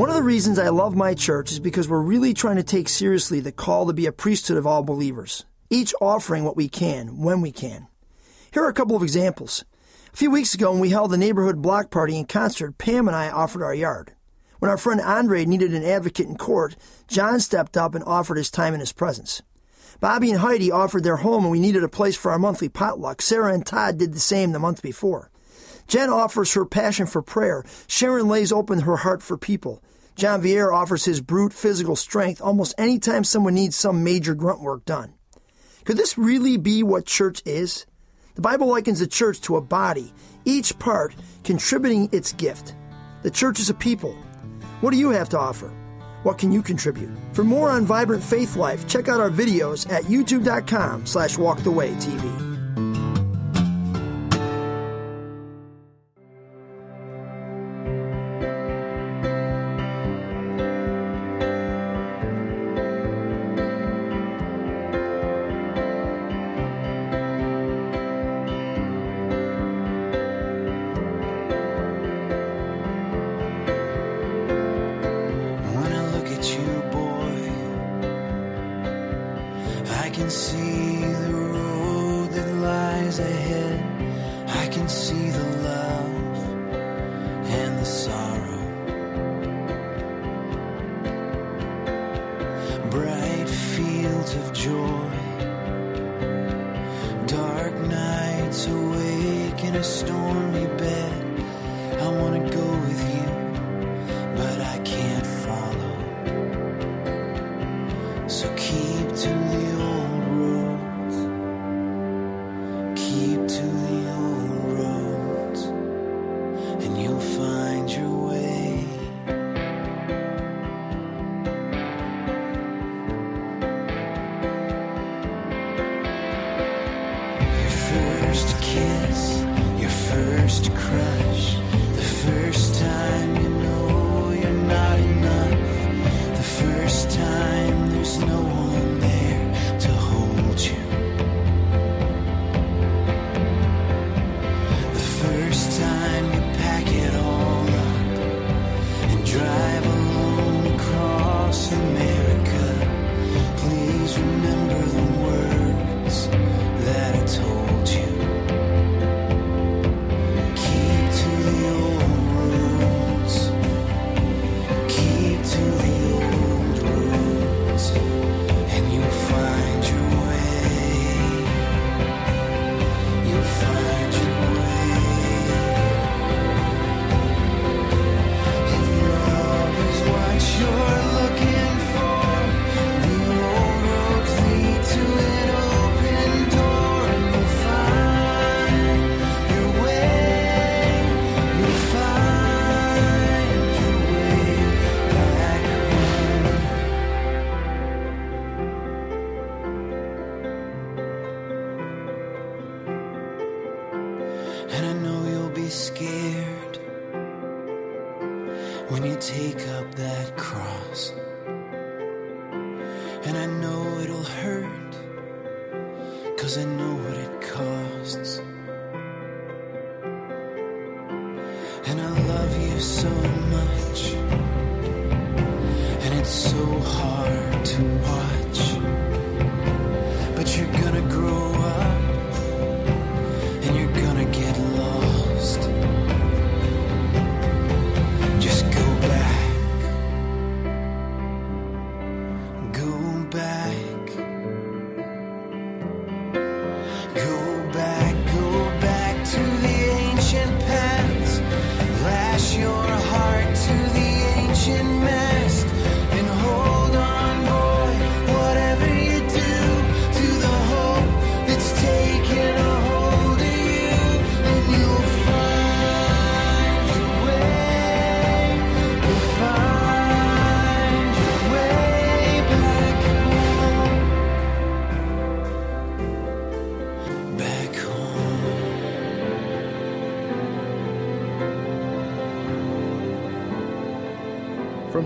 One 0.00 0.08
of 0.08 0.14
the 0.14 0.22
reasons 0.22 0.58
I 0.58 0.70
love 0.70 0.96
my 0.96 1.12
church 1.12 1.52
is 1.52 1.60
because 1.60 1.86
we're 1.86 2.00
really 2.00 2.32
trying 2.32 2.56
to 2.56 2.62
take 2.62 2.88
seriously 2.88 3.38
the 3.38 3.52
call 3.52 3.86
to 3.86 3.92
be 3.92 4.06
a 4.06 4.12
priesthood 4.12 4.56
of 4.56 4.66
all 4.66 4.82
believers, 4.82 5.44
each 5.68 5.92
offering 6.00 6.42
what 6.42 6.56
we 6.56 6.70
can 6.70 7.18
when 7.18 7.42
we 7.42 7.52
can. 7.52 7.86
Here 8.50 8.64
are 8.64 8.70
a 8.70 8.72
couple 8.72 8.96
of 8.96 9.02
examples. 9.02 9.62
A 10.10 10.16
few 10.16 10.30
weeks 10.30 10.54
ago, 10.54 10.70
when 10.70 10.80
we 10.80 10.88
held 10.88 11.10
the 11.10 11.18
neighborhood 11.18 11.60
block 11.60 11.90
party 11.90 12.16
and 12.16 12.26
concert, 12.26 12.78
Pam 12.78 13.08
and 13.08 13.14
I 13.14 13.28
offered 13.28 13.62
our 13.62 13.74
yard. 13.74 14.14
When 14.58 14.70
our 14.70 14.78
friend 14.78 15.02
Andre 15.02 15.44
needed 15.44 15.74
an 15.74 15.84
advocate 15.84 16.28
in 16.28 16.38
court, 16.38 16.76
John 17.06 17.38
stepped 17.38 17.76
up 17.76 17.94
and 17.94 18.02
offered 18.04 18.38
his 18.38 18.50
time 18.50 18.72
and 18.72 18.80
his 18.80 18.92
presence. 18.92 19.42
Bobby 20.00 20.30
and 20.30 20.40
Heidi 20.40 20.72
offered 20.72 21.04
their 21.04 21.16
home 21.16 21.42
and 21.42 21.52
we 21.52 21.60
needed 21.60 21.84
a 21.84 21.90
place 21.90 22.16
for 22.16 22.32
our 22.32 22.38
monthly 22.38 22.70
potluck. 22.70 23.20
Sarah 23.20 23.52
and 23.52 23.66
Todd 23.66 23.98
did 23.98 24.14
the 24.14 24.18
same 24.18 24.52
the 24.52 24.58
month 24.58 24.80
before. 24.80 25.30
Jen 25.88 26.08
offers 26.08 26.54
her 26.54 26.64
passion 26.64 27.06
for 27.06 27.20
prayer. 27.20 27.66
Sharon 27.86 28.28
lays 28.28 28.50
open 28.50 28.80
her 28.80 28.96
heart 28.96 29.22
for 29.22 29.36
people. 29.36 29.82
John 30.20 30.42
Vieira 30.42 30.74
offers 30.74 31.06
his 31.06 31.22
brute 31.22 31.54
physical 31.54 31.96
strength 31.96 32.42
almost 32.42 32.74
any 32.76 32.98
time 32.98 33.24
someone 33.24 33.54
needs 33.54 33.74
some 33.74 34.04
major 34.04 34.34
grunt 34.34 34.60
work 34.60 34.84
done. 34.84 35.14
Could 35.86 35.96
this 35.96 36.18
really 36.18 36.58
be 36.58 36.82
what 36.82 37.06
church 37.06 37.40
is? 37.46 37.86
The 38.34 38.42
Bible 38.42 38.66
likens 38.66 38.98
the 38.98 39.06
church 39.06 39.40
to 39.40 39.56
a 39.56 39.62
body, 39.62 40.12
each 40.44 40.78
part 40.78 41.14
contributing 41.42 42.10
its 42.12 42.34
gift. 42.34 42.74
The 43.22 43.30
church 43.30 43.60
is 43.60 43.70
a 43.70 43.74
people. 43.74 44.14
What 44.82 44.90
do 44.90 44.98
you 44.98 45.08
have 45.08 45.30
to 45.30 45.38
offer? 45.38 45.72
What 46.22 46.36
can 46.36 46.52
you 46.52 46.60
contribute? 46.60 47.16
For 47.32 47.42
more 47.42 47.70
on 47.70 47.86
Vibrant 47.86 48.22
Faith 48.22 48.56
Life, 48.56 48.86
check 48.86 49.08
out 49.08 49.20
our 49.20 49.30
videos 49.30 49.90
at 49.90 50.04
youtube.com 50.04 51.06
slash 51.06 51.36
walkthewaytv. 51.36 52.49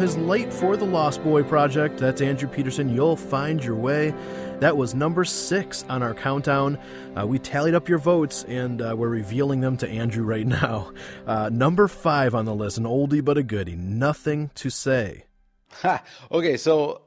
His 0.05 0.19
Light 0.19 0.53
for 0.53 0.77
the 0.77 0.85
Lost 0.85 1.25
Boy 1.25 1.43
project, 1.43 1.97
that's 1.97 2.21
Andrew 2.21 2.47
Peterson, 2.47 2.95
You'll 2.95 3.17
Find 3.17 3.64
Your 3.64 3.75
Way. 3.75 4.14
That 4.61 4.77
was 4.77 4.95
number 4.95 5.25
six 5.25 5.83
on 5.88 6.03
our 6.03 6.12
countdown. 6.12 6.79
Uh, 7.19 7.27
we 7.27 7.38
tallied 7.38 7.75
up 7.75 7.88
your 7.88 7.97
votes 7.97 8.45
and 8.47 8.83
uh, 8.83 8.95
we're 8.95 9.09
revealing 9.09 9.62
them 9.62 9.79
to 9.79 9.88
Andrew 9.88 10.23
right 10.23 10.47
now. 10.62 10.93
Uh, 11.27 11.49
number 11.51 11.88
five 11.88 12.35
on 12.35 12.45
the 12.45 12.55
list, 12.55 12.77
an 12.77 12.85
oldie 12.85 13.25
but 13.25 13.38
a 13.38 13.43
goodie, 13.43 13.77
Nothing 13.77 14.51
to 14.57 14.69
Say. 14.69 15.25
Ha! 15.81 16.03
Okay, 16.31 16.59
so 16.59 17.01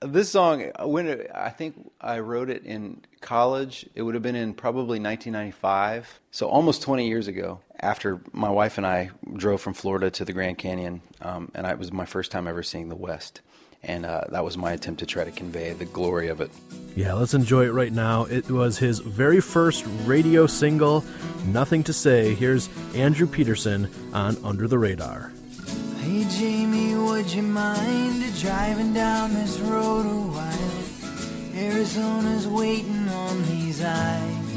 this 0.00 0.30
song, 0.30 0.70
when 0.84 1.26
I 1.34 1.50
think 1.50 1.90
I 2.00 2.20
wrote 2.20 2.50
it 2.50 2.64
in 2.64 3.02
college, 3.20 3.84
it 3.96 4.02
would 4.02 4.14
have 4.14 4.22
been 4.22 4.36
in 4.36 4.54
probably 4.54 5.00
1995, 5.00 6.20
so 6.30 6.46
almost 6.46 6.82
20 6.82 7.08
years 7.08 7.26
ago. 7.26 7.58
After 7.84 8.18
my 8.32 8.48
wife 8.48 8.78
and 8.78 8.86
I 8.86 9.10
drove 9.36 9.60
from 9.60 9.74
Florida 9.74 10.10
to 10.12 10.24
the 10.24 10.32
Grand 10.32 10.56
Canyon, 10.56 11.02
um, 11.20 11.50
and 11.54 11.66
I, 11.66 11.72
it 11.72 11.78
was 11.78 11.92
my 11.92 12.06
first 12.06 12.30
time 12.32 12.48
ever 12.48 12.62
seeing 12.62 12.88
the 12.88 12.96
West, 12.96 13.42
and 13.82 14.06
uh, 14.06 14.22
that 14.30 14.42
was 14.42 14.56
my 14.56 14.72
attempt 14.72 15.00
to 15.00 15.06
try 15.06 15.22
to 15.22 15.30
convey 15.30 15.74
the 15.74 15.84
glory 15.84 16.28
of 16.28 16.40
it. 16.40 16.50
Yeah, 16.96 17.12
let's 17.12 17.34
enjoy 17.34 17.66
it 17.66 17.72
right 17.72 17.92
now. 17.92 18.24
It 18.24 18.50
was 18.50 18.78
his 18.78 19.00
very 19.00 19.38
first 19.42 19.84
radio 20.06 20.46
single, 20.46 21.04
Nothing 21.48 21.84
to 21.84 21.92
Say. 21.92 22.34
Here's 22.34 22.70
Andrew 22.94 23.26
Peterson 23.26 23.90
on 24.14 24.38
Under 24.42 24.66
the 24.66 24.78
Radar. 24.78 25.30
Hey 25.98 26.24
Jamie, 26.30 26.94
would 26.94 27.30
you 27.30 27.42
mind 27.42 28.24
driving 28.40 28.94
down 28.94 29.34
this 29.34 29.58
road 29.60 30.06
a 30.06 30.26
while? 30.32 31.62
Arizona's 31.62 32.48
waiting 32.48 33.10
on 33.10 33.42
these 33.42 33.84
eyes. 33.84 34.53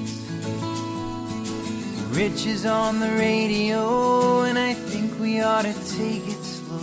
Rich 2.17 2.47
is 2.47 2.65
on 2.65 2.99
the 2.99 3.11
radio, 3.11 4.41
and 4.41 4.57
I 4.57 4.73
think 4.73 5.19
we 5.19 5.39
ought 5.39 5.65
to 5.65 5.73
take 5.73 6.27
it 6.27 6.43
slow. 6.43 6.81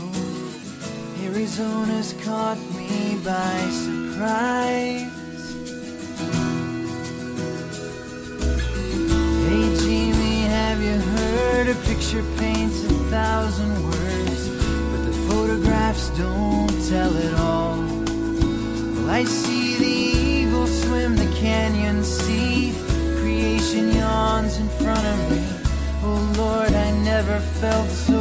Arizona's 1.25 2.14
caught 2.25 2.57
me 2.79 3.18
by 3.25 3.59
surprise. 3.83 5.11
Hey 9.49 9.66
Jamie, 9.83 10.42
have 10.55 10.81
you 10.81 11.01
heard 11.01 11.66
a 11.66 11.75
picture 11.83 12.23
paints 12.38 12.85
a 12.85 12.94
thousand 13.11 13.75
words, 13.90 14.49
but 14.92 15.03
the 15.05 15.16
photographs 15.29 16.11
don't 16.11 16.70
tell 16.88 17.12
it 17.16 17.35
all. 17.40 17.79
Well, 18.94 19.11
I 19.11 19.25
see 19.25 19.79
the 19.79 19.85
eagle 19.85 20.68
swim 20.68 21.16
the 21.16 21.27
canyon 21.35 22.05
felt 27.64 27.90
so 27.90 28.13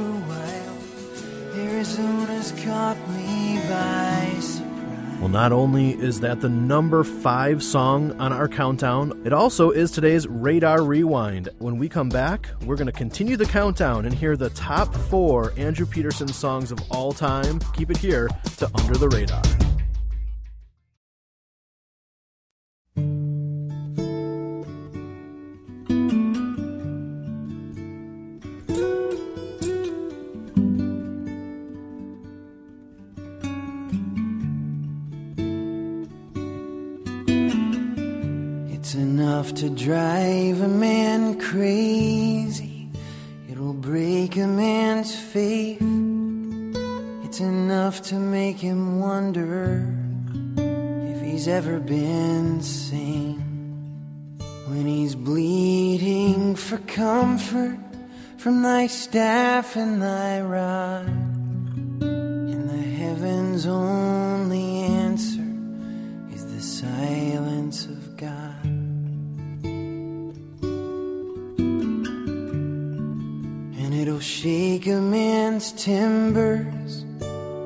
a 0.00 0.20
while? 0.28 1.66
Arizona's 1.66 2.52
caught 2.64 2.98
me 3.10 3.58
by 3.68 4.40
surprise. 4.40 4.62
Well, 5.20 5.28
not 5.28 5.52
only 5.52 5.90
is 5.90 6.20
that 6.20 6.40
the 6.40 6.48
number 6.48 7.04
five 7.04 7.62
song 7.62 8.18
on 8.18 8.32
our 8.32 8.48
countdown, 8.48 9.20
it 9.24 9.32
also 9.32 9.70
is 9.70 9.90
today's 9.90 10.26
Radar 10.26 10.82
Rewind. 10.82 11.50
When 11.58 11.78
we 11.78 11.88
come 11.88 12.08
back, 12.08 12.48
we're 12.64 12.76
going 12.76 12.86
to 12.86 12.92
continue 12.92 13.36
the 13.36 13.46
countdown 13.46 14.06
and 14.06 14.14
hear 14.14 14.36
the 14.36 14.50
top 14.50 14.94
four 14.94 15.52
Andrew 15.58 15.86
Peterson 15.86 16.28
songs 16.28 16.72
of 16.72 16.80
all 16.90 17.12
time. 17.12 17.60
Keep 17.74 17.90
it 17.90 17.98
here 17.98 18.28
to 18.56 18.70
Under 18.74 18.94
the 18.94 19.08
Radar. 19.08 19.42
Ever 51.50 51.80
been 51.80 52.62
seen. 52.62 53.36
When 54.68 54.86
he's 54.86 55.16
bleeding 55.16 56.54
for 56.54 56.78
comfort 56.78 57.76
from 58.38 58.62
thy 58.62 58.86
staff 58.86 59.74
and 59.74 60.00
thy 60.00 60.42
rod. 60.42 61.08
And 61.08 62.70
the 62.70 62.82
heavens 63.00 63.66
only 63.66 64.82
answer 64.82 65.44
is 66.32 66.46
the 66.54 66.62
silence 66.62 67.86
of 67.86 68.16
God. 68.16 68.64
And 73.82 73.92
it'll 73.92 74.20
shake 74.20 74.86
a 74.86 75.00
man's 75.00 75.72
timbers 75.72 77.04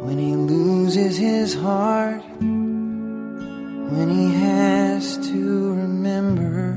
when 0.01 0.19
he 0.19 0.35
loses 0.35 1.19
his 1.19 1.55
heart. 1.55 2.23
When 4.05 4.19
he 4.19 4.35
has 4.35 5.17
to 5.29 5.73
remember 5.73 6.77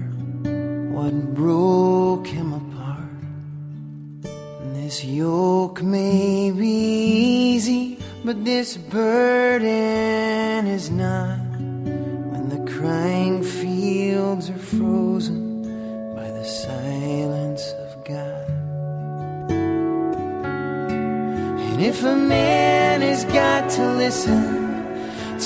what 0.96 1.34
broke 1.34 2.26
him 2.26 2.54
apart. 2.54 3.20
And 4.62 4.74
this 4.78 5.04
yoke 5.04 5.84
may 5.84 6.52
be 6.52 6.70
easy, 7.52 8.00
but 8.24 8.46
this 8.46 8.78
burden 8.78 10.68
is 10.68 10.90
not. 10.90 11.40
When 12.32 12.48
the 12.48 12.72
crying 12.72 13.44
fields 13.44 14.50
are 14.50 14.58
frozen 14.58 15.64
by 16.16 16.32
the 16.32 16.46
silence 16.46 17.74
of 17.74 18.06
God. 18.06 18.50
And 21.60 21.82
if 21.82 22.02
a 22.06 22.16
man 22.16 23.02
has 23.02 23.26
got 23.26 23.70
to 23.72 23.96
listen 23.96 24.67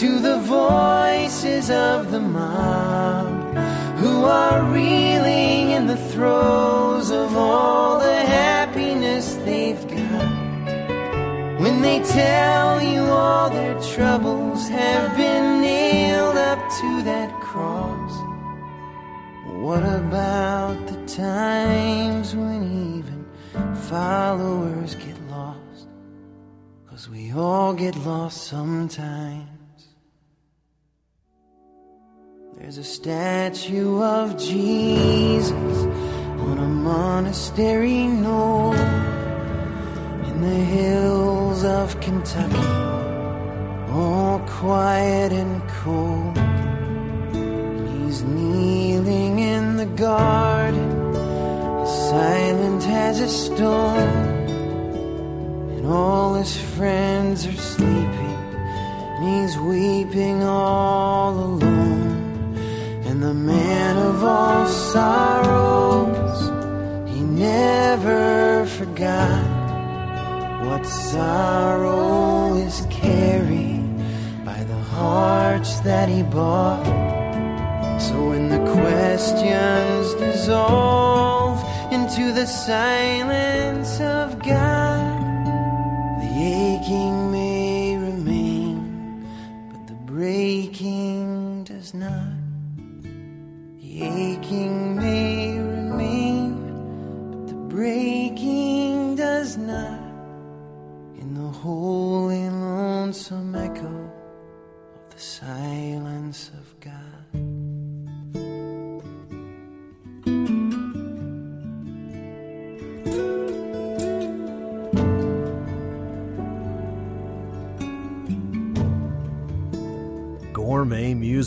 to 0.01 0.17
the 0.17 0.39
voices 0.39 1.69
of 1.69 2.09
the 2.09 2.19
mob 2.19 3.55
who 3.99 4.23
are 4.25 4.63
reeling 4.73 5.69
in 5.77 5.85
the 5.85 6.01
throes 6.11 7.11
of 7.11 7.37
all 7.37 7.99
the 7.99 8.21
happiness 8.25 9.35
they've 9.45 9.87
got. 9.87 11.61
When 11.61 11.83
they 11.83 11.99
tell 12.01 12.81
you 12.81 13.01
all 13.03 13.51
their 13.51 13.79
troubles 13.93 14.67
have 14.69 15.15
been 15.15 15.61
nailed 15.61 16.35
up 16.35 16.57
to 16.79 17.03
that 17.03 17.31
cross, 17.39 18.13
what 19.61 19.83
about 19.83 20.77
the 20.87 21.05
times 21.05 22.35
when 22.35 22.63
even 22.97 23.23
followers 23.75 24.95
get 24.95 25.21
lost? 25.29 25.87
Cause 26.89 27.07
we 27.07 27.31
all 27.33 27.75
get 27.75 27.95
lost 27.97 28.47
sometimes. 28.47 29.60
There's 32.61 32.77
a 32.77 32.83
statue 32.83 34.03
of 34.03 34.37
Jesus 34.37 35.51
on 35.51 36.59
a 36.59 36.67
monastery 36.67 38.05
knoll 38.05 38.75
in 38.75 40.41
the 40.41 40.63
hills 40.75 41.63
of 41.63 41.99
Kentucky, 42.01 42.67
all 43.91 44.39
quiet 44.47 45.31
and 45.33 45.67
cold. 45.81 46.37
He's 47.95 48.21
kneeling 48.21 49.39
in 49.39 49.77
the 49.77 49.87
garden, 49.87 51.15
as 51.15 52.09
silent 52.11 52.83
as 52.87 53.21
a 53.21 53.27
stone, 53.27 53.97
and 55.77 55.87
all 55.87 56.35
his 56.35 56.55
friends 56.75 57.47
are 57.47 57.53
sleeping, 57.53 58.37
and 59.17 59.41
he's 59.41 59.57
weeping 59.57 60.43
all 60.43 61.33
alone. 61.33 62.00
And 63.11 63.21
the 63.21 63.33
man 63.33 63.97
of 63.97 64.23
all 64.23 64.65
sorrows, 64.67 66.39
he 67.09 67.19
never 67.19 68.65
forgot 68.65 70.63
what 70.65 70.85
sorrow 70.85 72.55
is 72.55 72.87
carried 72.89 73.83
by 74.45 74.63
the 74.63 74.81
hearts 74.95 75.81
that 75.81 76.07
he 76.07 76.23
bought. 76.23 76.85
So 77.99 78.29
when 78.29 78.47
the 78.47 78.63
questions 78.79 80.13
dissolve 80.13 81.59
into 81.91 82.31
the 82.31 82.45
silence 82.45 83.99
of 83.99 84.39
God, 84.39 84.80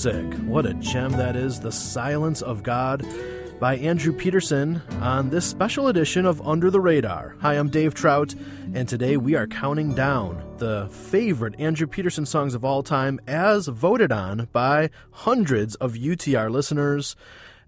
music. 0.05 0.39
What 0.41 0.67
a 0.67 0.75
gem 0.75 1.13
that 1.13 1.35
is. 1.35 1.61
The 1.61 1.73
Silence 1.73 2.43
of 2.43 2.63
God 2.63 3.07
by 3.59 3.77
Andrew 3.77 4.13
Peterson 4.13 4.83
on 5.01 5.31
this 5.31 5.47
special 5.47 5.89
edition 5.89 6.27
of 6.27 6.47
Under 6.47 6.71
the 6.71 6.81
Radar. 6.81 7.37
Hi, 7.41 7.55
I'm 7.55 7.71
Dave 7.71 7.95
Trout, 7.95 8.35
and 8.75 8.87
today 8.87 9.17
we 9.17 9.35
are 9.35 9.47
counting 9.47 9.95
down 9.95 10.45
the 10.59 10.89
favorite 10.91 11.59
Andrew 11.59 11.87
Peterson 11.87 12.27
songs 12.27 12.55
of 12.55 12.67
all 12.67 12.83
time 12.83 13.19
as 13.27 13.67
voted 13.69 14.13
on 14.13 14.49
by 14.53 14.91
hundreds 15.11 15.75
of 15.77 15.95
UTR 15.95 16.51
listeners. 16.51 17.17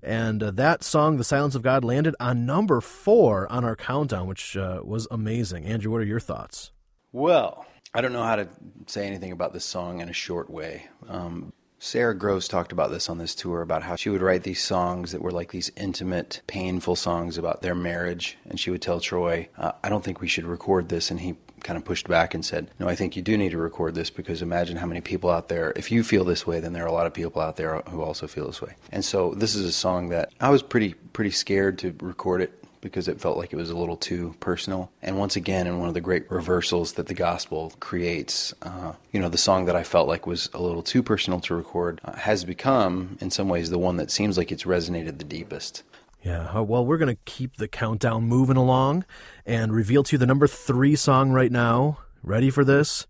And 0.02 0.42
uh, 0.42 0.50
that 0.50 0.84
song, 0.84 1.16
The 1.16 1.24
Silence 1.24 1.54
of 1.54 1.62
God, 1.62 1.84
landed 1.84 2.14
on 2.20 2.44
number 2.44 2.82
four 2.82 3.50
on 3.50 3.64
our 3.64 3.76
countdown, 3.76 4.26
which 4.26 4.58
uh, 4.58 4.82
was 4.84 5.08
amazing. 5.10 5.64
Andrew, 5.64 5.90
what 5.90 6.02
are 6.02 6.04
your 6.04 6.20
thoughts? 6.20 6.70
Well, 7.12 7.64
I 7.94 8.02
don't 8.02 8.12
know 8.12 8.24
how 8.24 8.36
to 8.36 8.46
say 8.88 9.06
anything 9.06 9.32
about 9.32 9.54
this 9.54 9.64
song 9.64 10.02
in 10.02 10.10
a 10.10 10.12
short 10.12 10.50
way. 10.50 10.86
Um, 11.08 11.54
Sara 11.78 12.14
Groves 12.14 12.48
talked 12.48 12.72
about 12.72 12.90
this 12.90 13.08
on 13.08 13.18
this 13.18 13.34
tour 13.34 13.60
about 13.60 13.82
how 13.82 13.96
she 13.96 14.08
would 14.08 14.22
write 14.22 14.44
these 14.44 14.62
songs 14.62 15.12
that 15.12 15.20
were 15.20 15.30
like 15.30 15.52
these 15.52 15.70
intimate, 15.76 16.40
painful 16.46 16.96
songs 16.96 17.36
about 17.36 17.60
their 17.62 17.74
marriage. 17.74 18.38
And 18.48 18.58
she 18.58 18.70
would 18.70 18.82
tell 18.82 18.98
Troy, 18.98 19.48
uh, 19.58 19.72
I 19.84 19.88
don't 19.88 20.02
think 20.02 20.20
we 20.20 20.28
should 20.28 20.46
record 20.46 20.88
this. 20.88 21.10
And 21.10 21.20
he 21.20 21.36
kind 21.62 21.76
of 21.76 21.84
pushed 21.84 22.08
back 22.08 22.32
and 22.32 22.44
said, 22.44 22.70
No, 22.78 22.88
I 22.88 22.94
think 22.94 23.14
you 23.14 23.22
do 23.22 23.36
need 23.36 23.50
to 23.50 23.58
record 23.58 23.94
this 23.94 24.08
because 24.08 24.40
imagine 24.40 24.76
how 24.76 24.86
many 24.86 25.00
people 25.00 25.30
out 25.30 25.48
there, 25.48 25.72
if 25.76 25.92
you 25.92 26.02
feel 26.02 26.24
this 26.24 26.46
way, 26.46 26.60
then 26.60 26.72
there 26.72 26.84
are 26.84 26.88
a 26.88 26.92
lot 26.92 27.06
of 27.06 27.12
people 27.12 27.42
out 27.42 27.56
there 27.56 27.82
who 27.90 28.02
also 28.02 28.26
feel 28.26 28.46
this 28.46 28.62
way. 28.62 28.74
And 28.90 29.04
so 29.04 29.34
this 29.34 29.54
is 29.54 29.66
a 29.66 29.72
song 29.72 30.08
that 30.08 30.32
I 30.40 30.50
was 30.50 30.62
pretty, 30.62 30.94
pretty 30.94 31.30
scared 31.30 31.78
to 31.80 31.94
record 32.00 32.40
it 32.40 32.64
because 32.86 33.08
it 33.08 33.20
felt 33.20 33.36
like 33.36 33.52
it 33.52 33.56
was 33.56 33.70
a 33.70 33.76
little 33.76 33.96
too 33.96 34.34
personal. 34.40 34.90
And 35.02 35.18
once 35.18 35.36
again, 35.36 35.66
in 35.66 35.78
one 35.78 35.88
of 35.88 35.94
the 35.94 36.00
great 36.00 36.30
reversals 36.30 36.94
that 36.94 37.06
the 37.06 37.14
gospel 37.14 37.72
creates, 37.80 38.54
uh, 38.62 38.92
you 39.12 39.20
know, 39.20 39.28
the 39.28 39.38
song 39.38 39.66
that 39.66 39.76
I 39.76 39.82
felt 39.82 40.08
like 40.08 40.26
was 40.26 40.48
a 40.54 40.62
little 40.62 40.82
too 40.82 41.02
personal 41.02 41.40
to 41.40 41.54
record 41.54 42.00
uh, 42.04 42.12
has 42.16 42.44
become, 42.44 43.18
in 43.20 43.30
some 43.30 43.48
ways, 43.48 43.70
the 43.70 43.78
one 43.78 43.96
that 43.96 44.10
seems 44.10 44.38
like 44.38 44.52
it's 44.52 44.64
resonated 44.64 45.18
the 45.18 45.24
deepest. 45.24 45.82
Yeah, 46.22 46.50
uh, 46.54 46.62
well, 46.62 46.84
we're 46.84 46.98
going 46.98 47.14
to 47.14 47.22
keep 47.24 47.56
the 47.56 47.68
countdown 47.68 48.24
moving 48.24 48.56
along 48.56 49.04
and 49.44 49.72
reveal 49.72 50.02
to 50.04 50.14
you 50.14 50.18
the 50.18 50.26
number 50.26 50.46
three 50.46 50.96
song 50.96 51.30
right 51.30 51.52
now. 51.52 51.98
Ready 52.22 52.50
for 52.50 52.64
this? 52.64 53.06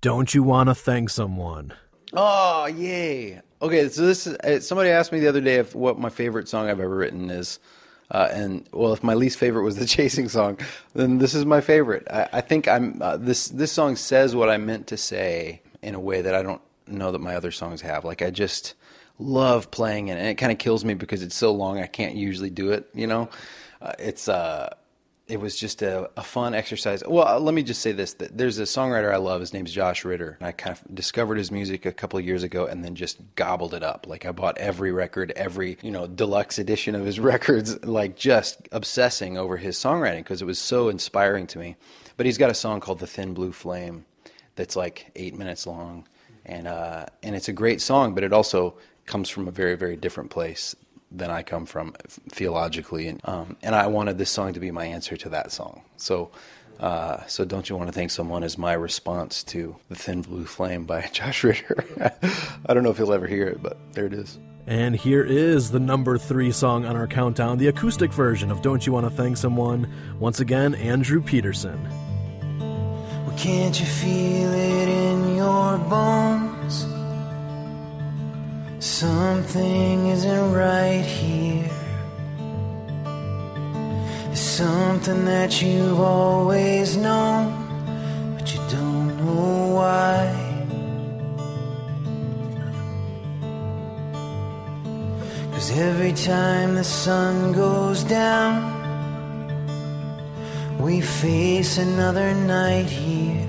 Don't 0.00 0.34
You 0.34 0.42
Want 0.42 0.68
to 0.68 0.74
Thank 0.74 1.10
Someone? 1.10 1.74
Oh, 2.12 2.66
yay. 2.66 3.40
Okay, 3.60 3.88
so 3.88 4.06
this 4.06 4.26
is 4.26 4.36
uh, 4.36 4.60
somebody 4.60 4.90
asked 4.90 5.12
me 5.12 5.20
the 5.20 5.28
other 5.28 5.40
day 5.40 5.56
if 5.56 5.74
what 5.74 5.98
my 5.98 6.08
favorite 6.08 6.48
song 6.48 6.68
I've 6.68 6.80
ever 6.80 6.96
written 6.96 7.30
is. 7.30 7.58
Uh, 8.10 8.28
and 8.32 8.68
well, 8.72 8.92
if 8.92 9.02
my 9.02 9.14
least 9.14 9.38
favorite 9.38 9.62
was 9.62 9.76
the 9.76 9.86
chasing 9.96 10.28
song, 10.28 10.58
then 10.94 11.18
this 11.18 11.34
is 11.34 11.44
my 11.44 11.60
favorite. 11.60 12.06
I, 12.10 12.28
I 12.34 12.40
think 12.40 12.68
I'm 12.68 13.00
uh, 13.02 13.16
this 13.16 13.48
this 13.48 13.72
song 13.72 13.96
says 13.96 14.34
what 14.34 14.48
I 14.48 14.56
meant 14.56 14.86
to 14.88 14.96
say 14.96 15.62
in 15.82 15.94
a 15.94 16.00
way 16.00 16.22
that 16.22 16.34
I 16.34 16.42
don't 16.42 16.62
know 16.86 17.12
that 17.12 17.20
my 17.20 17.36
other 17.36 17.50
songs 17.50 17.82
have. 17.82 18.04
Like 18.04 18.22
I 18.22 18.30
just 18.30 18.74
love 19.18 19.70
playing 19.70 20.08
it, 20.08 20.18
and 20.18 20.26
it 20.26 20.34
kind 20.36 20.52
of 20.52 20.58
kills 20.58 20.84
me 20.84 20.94
because 20.94 21.22
it's 21.22 21.36
so 21.36 21.52
long. 21.52 21.78
I 21.78 21.86
can't 21.86 22.14
usually 22.14 22.50
do 22.50 22.72
it. 22.72 22.88
You 22.94 23.06
know, 23.06 23.28
uh, 23.82 23.92
it's 23.98 24.28
uh, 24.28 24.74
it 25.28 25.38
was 25.38 25.56
just 25.56 25.82
a, 25.82 26.10
a 26.16 26.22
fun 26.22 26.54
exercise. 26.54 27.02
Well, 27.06 27.28
uh, 27.28 27.38
let 27.38 27.54
me 27.54 27.62
just 27.62 27.82
say 27.82 27.92
this: 27.92 28.14
that 28.14 28.36
there's 28.36 28.58
a 28.58 28.62
songwriter 28.62 29.12
I 29.12 29.18
love. 29.18 29.40
His 29.40 29.52
name's 29.52 29.72
Josh 29.72 30.04
Ritter. 30.04 30.36
And 30.40 30.48
I 30.48 30.52
kind 30.52 30.76
of 30.76 30.94
discovered 30.94 31.36
his 31.36 31.50
music 31.50 31.84
a 31.84 31.92
couple 31.92 32.18
years 32.20 32.42
ago, 32.42 32.66
and 32.66 32.82
then 32.84 32.94
just 32.94 33.18
gobbled 33.36 33.74
it 33.74 33.82
up. 33.82 34.06
Like 34.06 34.24
I 34.24 34.32
bought 34.32 34.56
every 34.58 34.90
record, 34.90 35.32
every 35.36 35.76
you 35.82 35.90
know 35.90 36.06
deluxe 36.06 36.58
edition 36.58 36.94
of 36.94 37.04
his 37.04 37.20
records, 37.32 37.84
like 37.84 38.16
just 38.16 38.68
obsessing 38.72 39.36
over 39.36 39.56
his 39.56 39.76
songwriting 39.76 40.18
because 40.18 40.40
it 40.40 40.46
was 40.46 40.58
so 40.58 40.88
inspiring 40.88 41.46
to 41.48 41.58
me. 41.58 41.76
But 42.16 42.26
he's 42.26 42.38
got 42.38 42.50
a 42.50 42.54
song 42.54 42.80
called 42.80 42.98
"The 42.98 43.06
Thin 43.06 43.34
Blue 43.34 43.52
Flame" 43.52 44.06
that's 44.56 44.76
like 44.76 45.10
eight 45.14 45.36
minutes 45.36 45.66
long, 45.66 46.08
and 46.46 46.66
uh, 46.66 47.06
and 47.22 47.36
it's 47.36 47.48
a 47.48 47.52
great 47.52 47.82
song, 47.82 48.14
but 48.14 48.24
it 48.24 48.32
also 48.32 48.76
comes 49.04 49.28
from 49.28 49.46
a 49.46 49.50
very 49.50 49.74
very 49.76 49.96
different 49.96 50.30
place 50.30 50.74
than 51.10 51.30
I 51.30 51.42
come 51.42 51.66
from 51.66 51.94
theologically, 52.30 53.08
and 53.08 53.20
um, 53.24 53.56
and 53.62 53.74
I 53.74 53.86
wanted 53.86 54.18
this 54.18 54.30
song 54.30 54.52
to 54.54 54.60
be 54.60 54.70
my 54.70 54.86
answer 54.86 55.16
to 55.16 55.28
that 55.30 55.52
song. 55.52 55.82
So. 55.96 56.30
Uh, 56.80 57.26
so 57.26 57.44
don't 57.44 57.68
you 57.68 57.76
want 57.76 57.88
to 57.88 57.92
thank 57.92 58.08
someone 58.08 58.44
as 58.44 58.56
my 58.56 58.72
response 58.72 59.42
to 59.42 59.74
the 59.88 59.96
thin 59.96 60.22
blue 60.22 60.44
flame 60.44 60.84
by 60.84 61.00
josh 61.12 61.42
ritter 61.42 61.84
i 62.66 62.72
don't 62.72 62.84
know 62.84 62.90
if 62.90 62.98
he'll 62.98 63.12
ever 63.12 63.26
hear 63.26 63.48
it 63.48 63.60
but 63.60 63.76
there 63.94 64.06
it 64.06 64.12
is 64.12 64.38
And 64.68 64.94
here 64.94 65.24
is 65.24 65.70
the 65.70 65.80
number 65.80 66.18
three 66.18 66.52
song 66.52 66.84
on 66.84 66.94
our 66.94 67.06
countdown, 67.06 67.56
the 67.56 67.68
acoustic 67.68 68.12
version 68.12 68.50
of 68.50 68.60
Don't 68.60 68.86
You 68.86 68.92
Want 68.92 69.06
to 69.06 69.10
Thank 69.10 69.38
Someone. 69.38 69.90
Once 70.20 70.40
again, 70.40 70.74
Andrew 70.74 71.22
Peterson. 71.22 71.82
Well, 72.60 73.34
can't 73.38 73.80
you 73.80 73.86
feel 73.86 74.52
it 74.52 74.88
in 74.88 75.36
your 75.36 75.78
bones? 75.78 76.97
Something 78.80 80.06
isn't 80.06 80.52
right 80.52 81.02
here. 81.04 81.68
It's 84.30 84.40
something 84.40 85.24
that 85.24 85.60
you've 85.60 85.98
always 85.98 86.96
known, 86.96 88.36
but 88.36 88.54
you 88.54 88.60
don't 88.70 89.16
know 89.16 89.74
why. 89.74 90.32
Cause 95.52 95.76
every 95.76 96.12
time 96.12 96.76
the 96.76 96.84
sun 96.84 97.52
goes 97.52 98.04
down, 98.04 98.62
we 100.78 101.00
face 101.00 101.78
another 101.78 102.32
night 102.32 102.86
here. 102.86 103.44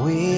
Waiting 0.00 0.37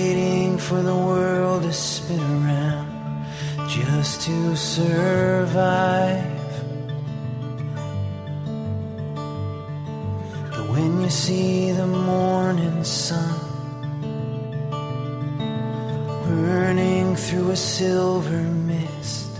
for 0.70 0.82
the 0.82 0.94
world 0.94 1.64
to 1.64 1.72
spin 1.72 2.20
around 2.20 3.26
just 3.68 4.22
to 4.22 4.54
survive. 4.54 6.24
But 10.52 10.68
when 10.70 11.00
you 11.00 11.10
see 11.10 11.72
the 11.72 11.88
morning 11.88 12.84
sun 12.84 13.40
burning 16.24 17.16
through 17.16 17.50
a 17.50 17.56
silver 17.56 18.42
mist, 18.70 19.32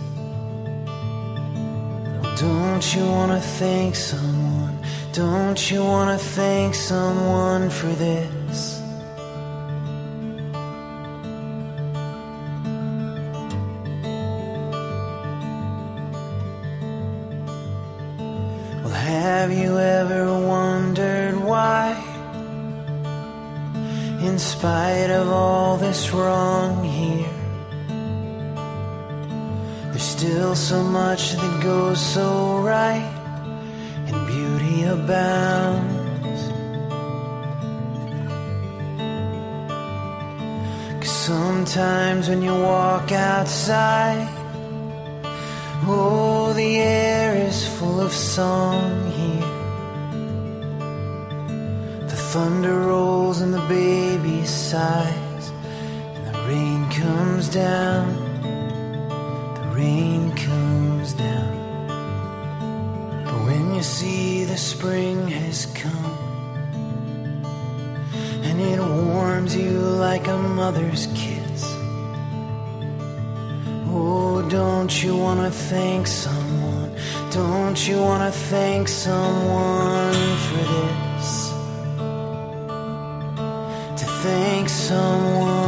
don't 2.41 2.85
you 2.93 3.05
want 3.07 3.31
to 3.31 3.41
thank 3.61 3.95
someone? 3.95 4.77
Don't 5.13 5.71
you 5.71 5.85
want 5.85 6.11
to 6.11 6.27
thank 6.27 6.75
someone 6.75 7.71
for 7.71 7.93
this? 8.05 8.40
Much 31.11 31.33
that 31.33 31.61
goes 31.61 32.01
so 32.15 32.61
right, 32.61 33.13
and 34.07 34.17
beauty 34.29 34.85
abounds. 34.85 36.43
Cause 41.01 41.17
sometimes 41.31 42.29
when 42.29 42.41
you 42.43 42.55
walk 42.55 43.11
outside, 43.11 44.29
Oh, 45.83 46.53
the 46.53 46.73
air 46.79 47.35
is 47.49 47.59
full 47.77 48.01
of 48.01 48.13
song 48.13 49.11
here. 49.19 49.55
The 52.11 52.21
thunder 52.33 52.77
rolls 52.91 53.41
and 53.41 53.53
the 53.53 53.67
baby 53.81 54.47
sighs, 54.47 55.45
and 56.15 56.23
the 56.29 56.39
rain 56.47 56.89
comes 57.03 57.49
down. 57.49 58.20
Has 65.61 65.73
come, 65.75 66.15
and 68.45 68.61
it 68.61 68.81
warms 68.81 69.55
you 69.57 69.79
like 69.79 70.27
a 70.29 70.37
mother's 70.37 71.07
kiss. 71.09 71.65
Oh, 73.93 74.47
don't 74.49 75.03
you 75.03 75.17
wanna 75.17 75.51
thank 75.51 76.07
someone? 76.07 76.91
Don't 77.31 77.89
you 77.89 77.99
wanna 78.01 78.31
thank 78.31 78.89
someone 78.89 80.37
for 80.47 80.63
this? 80.75 81.53
To 84.01 84.07
thank 84.25 84.69
someone 84.69 85.60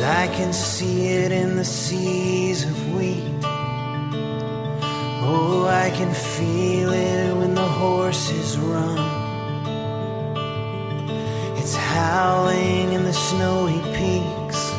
I 0.00 0.28
can 0.28 0.52
see 0.52 1.08
it 1.08 1.32
in 1.32 1.56
the 1.56 1.64
seas 1.64 2.64
of 2.64 2.94
wheat. 2.94 3.22
Oh, 5.28 5.66
I 5.68 5.90
can 5.90 6.12
feel 6.12 6.92
it 6.92 7.34
when 7.36 7.54
the 7.54 7.68
horses 7.82 8.58
run. 8.58 8.98
It's 11.56 11.76
howling 11.76 12.92
in 12.92 13.04
the 13.04 13.12
snowy 13.12 13.80
peaks. 13.96 14.72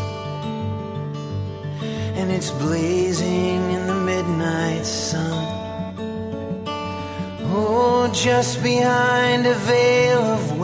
And 2.19 2.31
it's 2.31 2.51
blazing 2.51 3.71
in 3.71 3.87
the 3.87 3.95
midnight 3.95 4.85
sun. 4.85 5.45
Oh, 7.53 8.09
just 8.13 8.61
behind 8.61 9.45
a 9.47 9.53
veil 9.53 10.19
of 10.19 10.56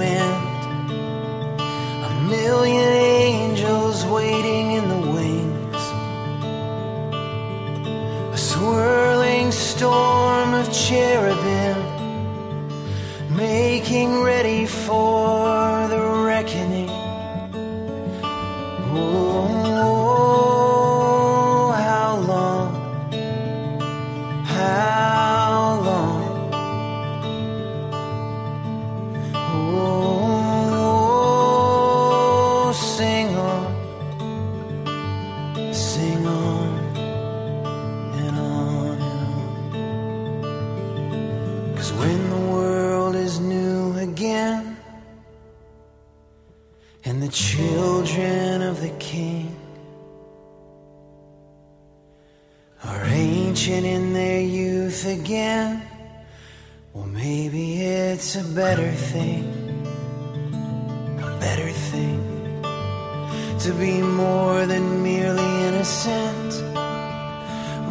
innocent. 65.84 66.54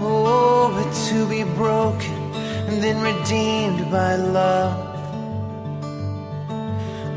Oh, 0.01 0.73
but 0.75 0.91
to 1.09 1.29
be 1.29 1.45
broken 1.45 2.15
and 2.67 2.83
then 2.83 3.03
redeemed 3.03 3.91
by 3.91 4.17
love. 4.17 4.79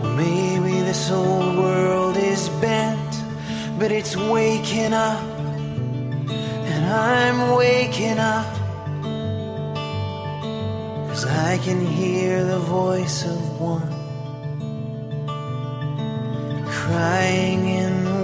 Well, 0.01 0.13
maybe 0.17 0.81
this 0.81 1.09
old 1.11 1.57
world 1.57 2.17
is 2.17 2.49
bent, 2.59 3.13
but 3.79 3.89
it's 3.93 4.17
waking 4.17 4.91
up, 4.91 5.23
and 6.71 6.85
I'm 6.85 7.55
waking 7.55 8.19
up. 8.19 8.53
Cause 11.07 11.25
I 11.25 11.57
can 11.59 11.85
hear 11.85 12.43
the 12.43 12.59
voice 12.59 13.23
of 13.23 13.61
one 13.61 13.95
crying 16.67 17.65
in 17.65 18.03
the 18.03 18.14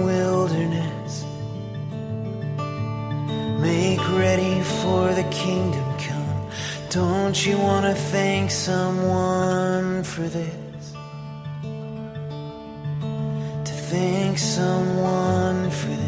for 4.92 5.14
the 5.14 5.26
kingdom 5.30 5.88
come. 5.96 6.50
Don't 6.90 7.46
you 7.46 7.56
want 7.56 7.86
to 7.86 7.94
thank 7.94 8.50
someone 8.50 10.04
for 10.04 10.26
this? 10.38 10.84
To 13.68 13.74
thank 13.90 14.36
someone 14.36 15.70
for 15.70 15.88
this. 15.88 16.01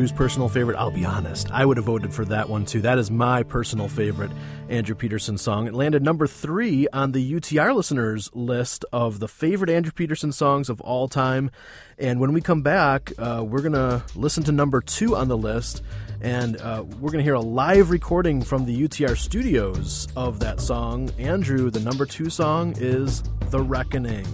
It's 0.00 0.12
Andrew's 0.12 0.16
personal 0.16 0.48
favorite, 0.48 0.78
I'll 0.78 0.90
be 0.90 1.04
honest. 1.04 1.50
I 1.50 1.64
would 1.66 1.76
have 1.76 1.84
voted 1.84 2.14
for 2.14 2.24
that 2.26 2.48
one 2.48 2.64
too. 2.64 2.80
That 2.80 2.98
is 2.98 3.10
my 3.10 3.42
personal 3.42 3.86
favorite 3.86 4.30
Andrew 4.70 4.94
Peterson 4.94 5.36
song. 5.36 5.66
It 5.66 5.74
landed 5.74 6.02
number 6.02 6.26
three 6.26 6.88
on 6.88 7.12
the 7.12 7.34
UTR 7.34 7.74
listeners 7.74 8.30
list 8.32 8.86
of 8.92 9.20
the 9.20 9.28
favorite 9.28 9.68
Andrew 9.68 9.92
Peterson 9.92 10.32
songs 10.32 10.70
of 10.70 10.80
all 10.80 11.06
time. 11.06 11.50
And 11.98 12.18
when 12.18 12.32
we 12.32 12.40
come 12.40 12.62
back, 12.62 13.12
uh, 13.18 13.44
we're 13.46 13.60
going 13.60 13.74
to 13.74 14.02
listen 14.14 14.42
to 14.44 14.52
number 14.52 14.80
two 14.80 15.16
on 15.16 15.28
the 15.28 15.36
list. 15.36 15.82
And 16.22 16.56
uh, 16.62 16.82
we're 16.98 17.10
going 17.10 17.22
to 17.22 17.24
hear 17.24 17.34
a 17.34 17.40
live 17.40 17.90
recording 17.90 18.40
from 18.40 18.64
the 18.64 18.88
UTR 18.88 19.18
studios 19.18 20.08
of 20.16 20.40
that 20.40 20.60
song. 20.60 21.10
Andrew, 21.18 21.70
the 21.70 21.80
number 21.80 22.06
two 22.06 22.30
song 22.30 22.74
is 22.78 23.22
The 23.50 23.60
Reckoning. 23.60 24.26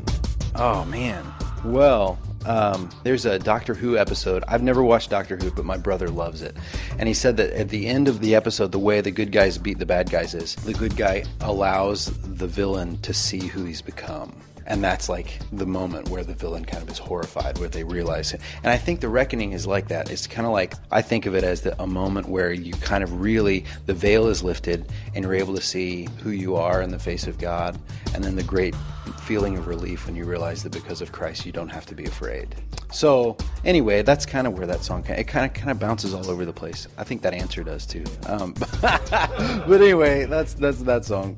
Oh 0.55 0.85
man. 0.85 1.25
Well, 1.65 2.21
um, 2.47 2.89
there's 3.03 3.27
a 3.27 3.39
Doctor 3.39 3.75
Who 3.75 3.99
episode. 3.99 4.45
I've 4.49 4.63
never 4.63 4.83
watched 4.83 5.11
Doctor 5.11 5.37
Who, 5.37 5.51
but 5.51 5.65
my 5.65 5.77
brother 5.77 6.09
loves 6.09 6.43
it. 6.43 6.57
And 6.99 7.09
he 7.09 7.15
said 7.15 7.37
that 7.39 7.53
at 7.53 7.69
the 7.69 7.87
end 7.87 8.09
of 8.09 8.21
the 8.21 8.35
episode, 8.35 8.73
the 8.73 8.79
way 8.79 9.01
the 9.01 9.11
good 9.11 9.33
guys 9.33 9.59
beat 9.59 9.79
the 9.79 9.87
bad 9.87 10.11
guys 10.11 10.35
is 10.35 10.55
the 10.57 10.75
good 10.75 10.97
guy 10.97 11.25
allows 11.41 12.07
the 12.23 12.47
villain 12.47 12.99
to 12.99 13.13
see 13.13 13.47
who 13.47 13.65
he's 13.65 13.83
become. 13.83 14.35
And 14.67 14.83
that's 14.83 15.09
like 15.09 15.39
the 15.53 15.67
moment 15.67 16.09
where 16.09 16.25
the 16.25 16.35
villain 16.35 16.65
kind 16.65 16.83
of 16.83 16.91
is 16.91 16.99
horrified, 16.99 17.59
where 17.59 17.69
they 17.69 17.85
realize 17.85 18.33
it. 18.33 18.41
And 18.63 18.73
I 18.73 18.77
think 18.77 19.01
the 19.01 19.09
reckoning 19.09 19.53
is 19.53 19.67
like 19.67 19.89
that. 19.89 20.11
It's 20.11 20.27
kind 20.27 20.47
of 20.47 20.53
like 20.53 20.75
I 20.91 21.03
think 21.03 21.27
of 21.27 21.35
it 21.35 21.45
as 21.45 21.61
the, 21.61 21.81
a 21.81 21.87
moment 21.87 22.29
where 22.29 22.53
you 22.53 22.73
kind 22.75 23.05
of 23.05 23.21
really 23.21 23.65
the 23.87 23.95
veil 23.95 24.27
is 24.27 24.43
lifted 24.43 24.91
and 25.15 25.25
you're 25.25 25.35
able 25.35 25.55
to 25.55 25.63
see 25.63 26.09
who 26.23 26.31
you 26.31 26.57
are 26.57 26.83
in 26.83 26.91
the 26.91 26.99
face 26.99 27.27
of 27.27 27.39
God, 27.39 27.79
and 28.15 28.25
then 28.25 28.35
the 28.35 28.43
great 28.43 28.75
feeling 29.23 29.57
of 29.57 29.67
relief 29.67 30.07
when 30.07 30.17
you 30.17 30.25
realize 30.25 30.63
that 30.63 30.73
because 30.73 31.01
of 31.01 31.13
Christ 31.13 31.47
you 31.47 31.53
don't 31.53 31.69
have 31.69 31.87
to 31.87 31.95
be 31.95 32.05
afraid. 32.05 32.55
So 32.93 33.37
anyway, 33.65 34.03
that's 34.03 34.27
kind 34.27 34.47
of 34.47 34.57
where 34.57 34.67
that 34.67 34.83
song 34.83 35.05
it 35.07 35.25
kind 35.25 35.47
of 35.47 35.55
kind 35.55 35.71
of 35.71 35.79
bounces 35.79 36.15
all 36.15 36.29
over 36.31 36.45
the 36.45 36.53
place. 36.53 36.89
I 36.99 37.05
think 37.05 37.23
that 37.23 37.35
answer 37.35 37.63
does 37.63 37.87
too. 37.87 38.05
Um, 38.27 38.55
but 38.81 39.81
anyway, 39.81 40.27
that's 40.27 40.55
that's 40.55 40.83
that 40.83 41.05
song. 41.05 41.37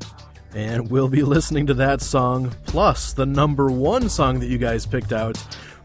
And 0.55 0.91
we'll 0.91 1.09
be 1.09 1.23
listening 1.23 1.67
to 1.67 1.75
that 1.75 2.01
song, 2.01 2.55
plus 2.67 3.13
the 3.13 3.27
number 3.27 3.71
one 3.71 4.09
song 4.09 4.41
that 4.41 4.47
you 4.47 4.59
guys 4.59 4.87
picked 4.87 5.13
out, 5.13 5.37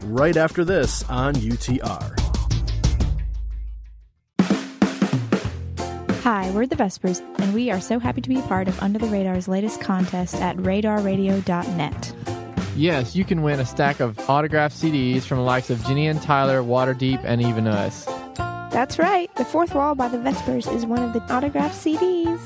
right 0.04 0.36
after 0.36 0.64
this 0.64 1.02
on 1.10 1.34
UTR. 1.34 2.20
Hi, 6.22 6.50
we're 6.52 6.66
the 6.66 6.76
Vespers, 6.76 7.20
and 7.38 7.52
we 7.52 7.70
are 7.70 7.82
so 7.82 7.98
happy 7.98 8.22
to 8.22 8.28
be 8.30 8.40
part 8.42 8.66
of 8.66 8.82
Under 8.82 8.98
the 8.98 9.08
Radar's 9.08 9.46
latest 9.46 9.82
contest 9.82 10.36
at 10.36 10.56
radarradio.net. 10.56 12.14
Yes, 12.76 13.14
you 13.14 13.24
can 13.24 13.42
win 13.42 13.60
a 13.60 13.66
stack 13.66 14.00
of 14.00 14.18
autographed 14.28 14.74
CDs 14.74 15.22
from 15.22 15.36
the 15.38 15.44
likes 15.44 15.68
of 15.68 15.84
Jenny 15.84 16.08
and 16.08 16.20
Tyler, 16.22 16.62
Waterdeep, 16.62 17.20
and 17.24 17.42
even 17.42 17.66
us. 17.66 18.06
That's 18.72 18.98
right, 18.98 19.32
The 19.36 19.44
Fourth 19.44 19.74
Wall 19.74 19.94
by 19.94 20.08
the 20.08 20.18
Vespers 20.18 20.66
is 20.66 20.86
one 20.86 21.02
of 21.02 21.12
the 21.12 21.20
autographed 21.32 21.76
CDs. 21.76 22.40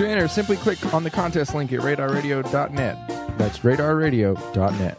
To 0.00 0.08
enter, 0.08 0.28
simply 0.28 0.56
click 0.56 0.94
on 0.94 1.04
the 1.04 1.10
contest 1.10 1.54
link 1.54 1.74
at 1.74 1.80
radarradio.net. 1.80 3.36
That's 3.36 3.58
radarradio.net. 3.58 4.98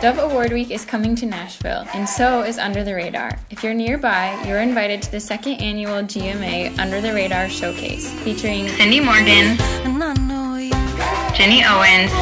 Dove 0.00 0.18
Award 0.18 0.52
Week 0.52 0.70
is 0.70 0.84
coming 0.84 1.16
to 1.16 1.26
Nashville, 1.26 1.84
and 1.94 2.08
so 2.08 2.44
is 2.44 2.58
Under 2.58 2.84
the 2.84 2.94
Radar. 2.94 3.40
If 3.50 3.64
you're 3.64 3.74
nearby, 3.74 4.40
you're 4.46 4.60
invited 4.60 5.02
to 5.02 5.10
the 5.10 5.18
second 5.18 5.54
annual 5.54 6.04
GMA 6.04 6.78
Under 6.78 7.00
the 7.00 7.12
Radar 7.12 7.48
Showcase, 7.48 8.08
featuring 8.20 8.68
Cindy 8.68 9.00
Morgan, 9.00 9.56
Jenny 11.34 11.64
Owens, 11.64 12.12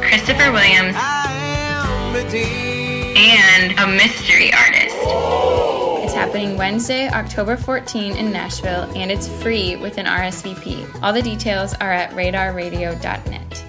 Christopher 0.00 0.50
Williams, 0.50 0.96
and 3.20 3.78
a 3.78 3.86
mystery 3.86 4.50
artist. 4.52 4.96
It's 6.02 6.14
happening 6.14 6.56
Wednesday, 6.56 7.06
October 7.10 7.56
14 7.56 8.16
in 8.16 8.32
Nashville, 8.32 8.90
and 8.96 9.10
it's 9.10 9.28
free 9.42 9.76
with 9.76 9.98
an 9.98 10.06
RSVP. 10.06 11.02
All 11.02 11.12
the 11.12 11.20
details 11.20 11.74
are 11.74 11.92
at 11.92 12.12
radarradio.net. 12.12 13.64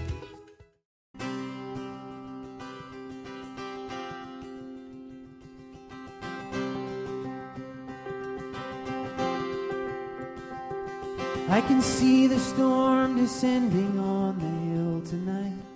I 11.50 11.60
can 11.60 11.82
see 11.82 12.28
the 12.28 12.40
storm 12.40 13.18
descending 13.18 14.00
on 14.00 14.40
the 14.40 14.72
hill 14.72 15.02
tonight. 15.02 15.71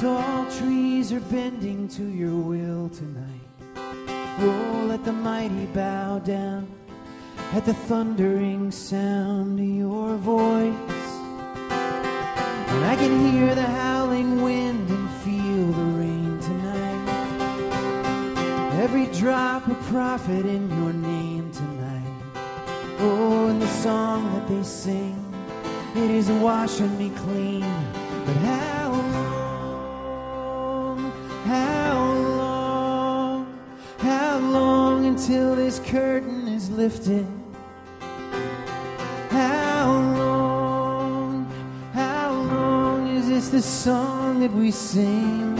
Tall 0.00 0.46
trees 0.52 1.12
are 1.12 1.20
bending 1.20 1.86
to 1.88 2.02
your 2.02 2.34
will 2.34 2.88
tonight. 2.88 3.50
Oh, 3.76 4.86
let 4.88 5.04
the 5.04 5.12
mighty 5.12 5.66
bow 5.74 6.20
down 6.20 6.66
at 7.52 7.66
the 7.66 7.74
thundering 7.74 8.70
sound 8.70 9.60
of 9.60 9.66
your 9.66 10.16
voice. 10.16 10.72
And 11.70 12.84
I 12.86 12.96
can 12.96 13.30
hear 13.30 13.54
the 13.54 13.60
howling 13.60 14.40
wind 14.40 14.88
and 14.88 15.10
feel 15.20 15.66
the 15.66 15.84
rain 16.00 16.40
tonight. 16.40 17.04
Every 18.80 19.04
drop 19.08 19.68
a 19.68 19.74
prophet 19.92 20.46
in 20.46 20.66
your 20.82 20.94
name 20.94 21.52
tonight. 21.52 22.22
Oh, 23.00 23.48
and 23.48 23.60
the 23.60 23.68
song 23.68 24.32
that 24.32 24.48
they 24.48 24.62
sing, 24.62 25.22
it 25.94 26.10
is 26.10 26.30
washing 26.30 26.96
me 26.96 27.10
clean. 27.16 27.68
But 28.24 28.36
how 28.36 28.69
how 31.50 32.04
long, 32.38 33.58
how 33.98 34.38
long 34.38 35.06
until 35.06 35.56
this 35.56 35.80
curtain 35.80 36.46
is 36.46 36.70
lifted? 36.70 37.26
How 39.30 39.90
long, 40.16 41.50
how 41.92 42.30
long 42.32 43.08
is 43.16 43.26
this 43.26 43.48
the 43.48 43.62
song 43.62 44.38
that 44.40 44.52
we 44.52 44.70
sing? 44.70 45.56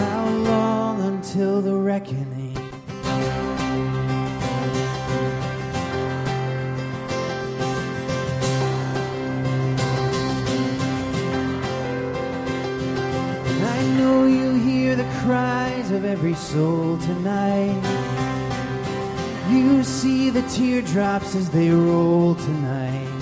How 0.00 0.26
long 0.52 1.02
until 1.02 1.60
the 1.60 1.74
reckoning? 1.74 2.37
Know 14.08 14.24
you 14.24 14.54
hear 14.54 14.96
the 14.96 15.10
cries 15.22 15.90
of 15.90 16.04
every 16.04 16.34
soul 16.34 16.96
tonight. 16.98 17.82
You 19.50 19.84
see 19.84 20.30
the 20.30 20.44
teardrops 20.54 21.34
as 21.34 21.50
they 21.50 21.70
roll 21.70 22.34
tonight 22.34 23.18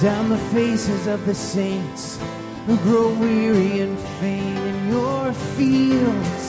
down 0.00 0.28
the 0.30 0.44
faces 0.56 1.06
of 1.06 1.24
the 1.26 1.34
saints 1.34 2.18
who 2.66 2.76
grow 2.78 3.08
weary 3.24 3.80
and 3.84 3.96
faint 4.20 4.62
in 4.70 4.78
your 4.88 5.32
fields. 5.56 6.44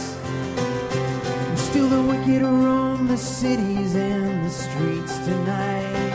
And 1.48 1.60
still 1.70 1.90
the 1.98 2.04
wicked 2.12 2.42
roam 2.42 3.08
the 3.08 3.18
cities 3.18 3.96
and 3.96 4.46
the 4.46 4.56
streets 4.64 5.16
tonight. 5.30 6.14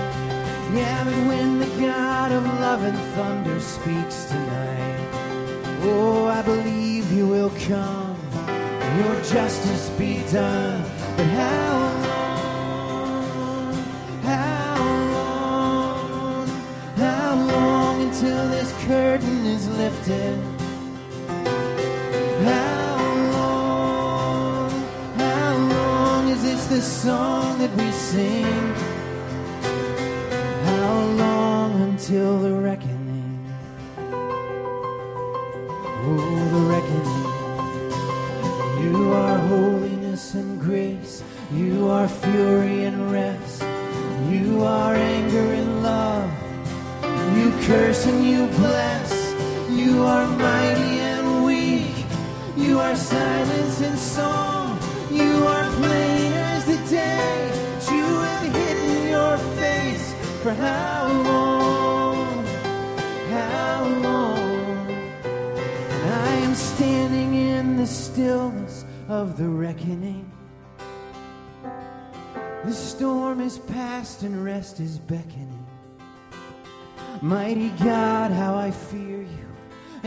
Yeah, 0.79 1.05
but 1.05 1.19
when 1.31 1.61
the 1.61 1.71
God 1.87 2.33
of 2.33 2.45
love 2.65 2.83
and 2.91 2.99
thunder 3.15 3.61
speaks 3.61 4.25
tonight, 4.25 4.99
oh, 5.83 6.27
I 6.27 6.43
believe 6.43 6.80
you 7.11 7.27
will 7.27 7.51
come. 7.67 8.17
and 8.47 9.05
Your 9.05 9.17
justice 9.25 9.91
be 9.99 10.23
done. 10.31 10.83
But 11.17 11.27
how 11.27 11.79
long? 12.07 13.75
How 14.23 14.77
long? 15.17 16.49
How 16.97 17.35
long 17.35 18.03
until 18.03 18.49
this 18.49 18.73
curtain 18.85 19.47
is 19.47 19.69
lifted? 19.69 20.39
How 22.45 22.97
long? 23.33 24.71
How 25.17 25.57
long 25.57 26.29
is 26.29 26.43
this 26.43 26.67
the 26.67 26.81
song 26.81 27.59
that 27.59 27.75
we 27.77 27.91
sing? 27.91 28.75
How 30.65 31.05
long 31.25 31.81
until 31.83 32.39
the 32.39 32.53
reckoning? 32.53 32.80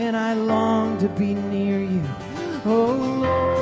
And 0.04 0.16
I 0.16 0.34
long 0.34 0.98
to 0.98 1.08
be 1.08 1.32
near 1.32 1.78
you. 1.78 2.02
Oh 2.66 2.92
Lord, 3.22 3.53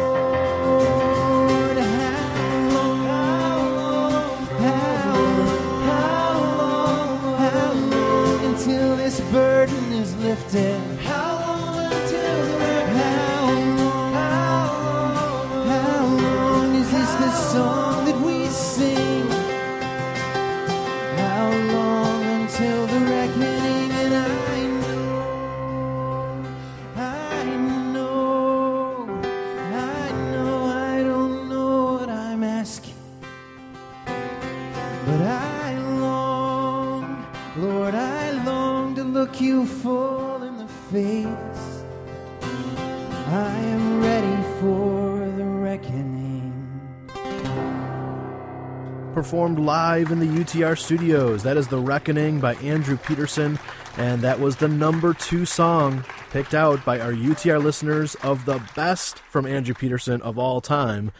performed 49.32 49.58
live 49.58 50.10
in 50.10 50.20
the 50.20 50.26
UTR 50.26 50.76
studios. 50.76 51.42
That 51.42 51.56
is 51.56 51.66
The 51.66 51.78
Reckoning 51.78 52.38
by 52.38 52.52
Andrew 52.56 52.98
Peterson, 52.98 53.58
and 53.96 54.20
that 54.20 54.38
was 54.38 54.56
the 54.56 54.68
number 54.68 55.14
two 55.14 55.46
song 55.46 56.04
picked 56.32 56.52
out 56.52 56.84
by 56.84 57.00
our 57.00 57.12
UTR 57.12 57.64
listeners 57.64 58.14
of 58.16 58.44
the 58.44 58.62
best 58.76 59.20
from 59.20 59.46
Andrew 59.46 59.72
Peterson 59.72 60.20
of 60.20 60.38
all 60.38 60.60
time. 60.60 61.12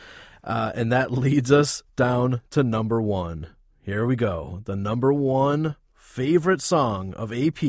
Uh, 0.44 0.72
and 0.74 0.92
that 0.92 1.10
leads 1.10 1.50
us 1.50 1.82
down 1.96 2.42
to 2.50 2.62
number 2.62 3.00
one. 3.00 3.46
Here 3.80 4.04
we 4.04 4.14
go. 4.14 4.60
The 4.66 4.76
number 4.76 5.10
one 5.10 5.76
favorite 5.94 6.60
song 6.60 7.14
of 7.14 7.32
AP 7.32 7.62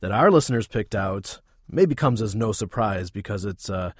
that 0.00 0.12
our 0.12 0.30
listeners 0.30 0.66
picked 0.66 0.94
out 0.94 1.40
maybe 1.70 1.94
comes 1.94 2.20
as 2.20 2.34
no 2.34 2.52
surprise 2.52 3.10
because 3.10 3.46
it's 3.46 3.70
uh, 3.70 3.92